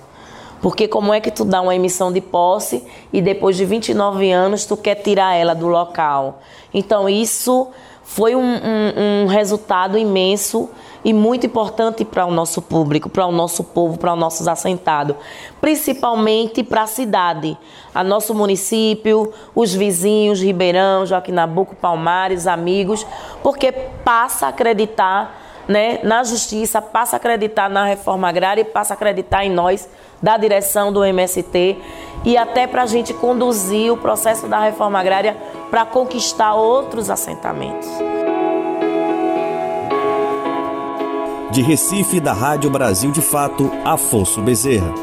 [0.62, 2.84] Porque como é que tu dá uma emissão de posse
[3.14, 6.42] e depois de 29 anos tu quer tirar ela do local?
[6.74, 7.68] Então isso
[8.10, 10.70] foi um, um, um resultado imenso
[11.04, 15.18] e muito importante para o nosso público, para o nosso povo, para os nossos assentados,
[15.60, 17.58] principalmente para a cidade,
[17.94, 23.06] a nosso município, os vizinhos, Ribeirão, Joaquim Nabuco, Palmares, amigos,
[23.44, 28.94] porque passa a acreditar né, na justiça, passa a acreditar na reforma agrária e passa
[28.94, 29.88] a acreditar em nós,
[30.22, 31.78] da direção do MST,
[32.26, 35.38] e até para a gente conduzir o processo da reforma agrária
[35.70, 37.88] para conquistar outros assentamentos.
[41.52, 44.94] De Recife, da Rádio Brasil de Fato, Afonso Bezerra.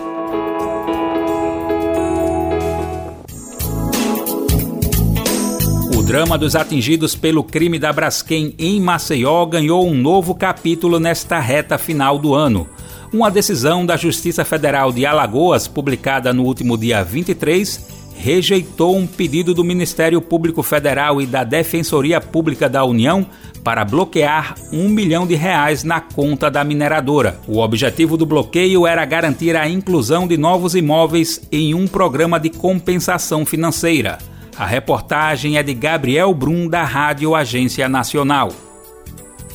[5.97, 11.41] O drama dos atingidos pelo crime da Braskem em Maceió ganhou um novo capítulo nesta
[11.41, 12.69] reta final do ano.
[13.15, 17.87] Uma decisão da Justiça Federal de Alagoas, publicada no último dia 23,
[18.17, 23.25] rejeitou um pedido do Ministério Público Federal e da Defensoria Pública da União
[23.63, 27.39] para bloquear um milhão de reais na conta da mineradora.
[27.47, 32.51] O objetivo do bloqueio era garantir a inclusão de novos imóveis em um programa de
[32.51, 34.19] compensação financeira.
[34.57, 38.51] A reportagem é de Gabriel Brum, da Rádio Agência Nacional.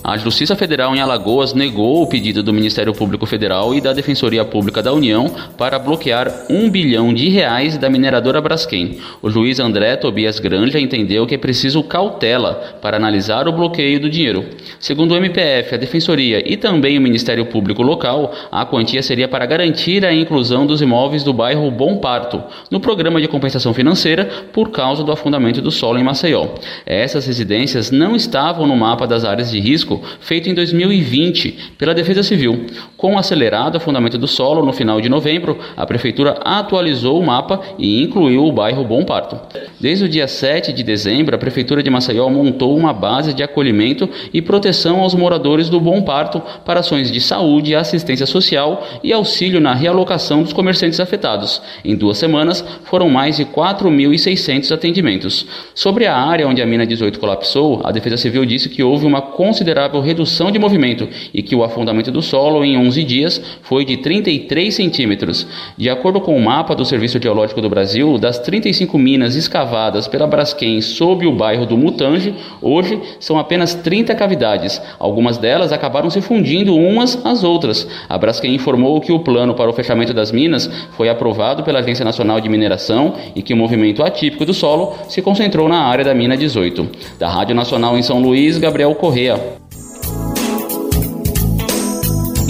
[0.02, 4.46] A Justiça Federal em Alagoas negou o pedido do Ministério Público Federal e da Defensoria
[4.46, 8.98] Pública da União para bloquear um bilhão de reais da mineradora Braskem.
[9.22, 14.10] O juiz André Tobias Granja entendeu que é preciso cautela para analisar o bloqueio do
[14.10, 14.46] dinheiro.
[14.80, 19.46] Segundo o MPF, a Defensoria e também o Ministério Público local, a quantia seria para
[19.46, 22.42] garantir a inclusão dos imóveis do bairro Bom Parto
[22.72, 26.48] no programa de compensação financeira por causa do afundamento do solo em Maceió.
[26.86, 29.89] Essas residências não estavam no mapa das áreas de risco
[30.20, 32.66] feito em 2020 pela Defesa Civil.
[32.98, 37.62] Com o acelerado afundamento do solo no final de novembro, a Prefeitura atualizou o mapa
[37.78, 39.40] e incluiu o bairro Bom Parto.
[39.80, 44.10] Desde o dia 7 de dezembro, a Prefeitura de Maceió montou uma base de acolhimento
[44.34, 49.60] e proteção aos moradores do Bom Parto para ações de saúde, assistência social e auxílio
[49.60, 51.62] na realocação dos comerciantes afetados.
[51.84, 55.46] Em duas semanas, foram mais de 4.600 atendimentos.
[55.74, 59.22] Sobre a área onde a mina 18 colapsou, a Defesa Civil disse que houve uma
[59.22, 63.86] consideração considerável redução de movimento e que o afundamento do solo em 11 dias foi
[63.86, 65.48] de 33 centímetros.
[65.78, 70.28] De acordo com o mapa do Serviço Geológico do Brasil, das 35 minas escavadas pela
[70.28, 74.82] Braskem sob o bairro do Mutange, hoje são apenas 30 cavidades.
[75.00, 77.88] Algumas delas acabaram se fundindo umas às outras.
[78.10, 82.04] A Braskem informou que o plano para o fechamento das minas foi aprovado pela Agência
[82.04, 86.14] Nacional de Mineração e que o movimento atípico do solo se concentrou na área da
[86.14, 86.90] mina 18.
[87.18, 89.69] Da Rádio Nacional em São Luís, Gabriel Correa.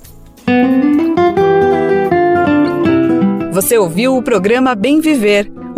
[3.52, 5.59] Você ouviu o programa Bem Viver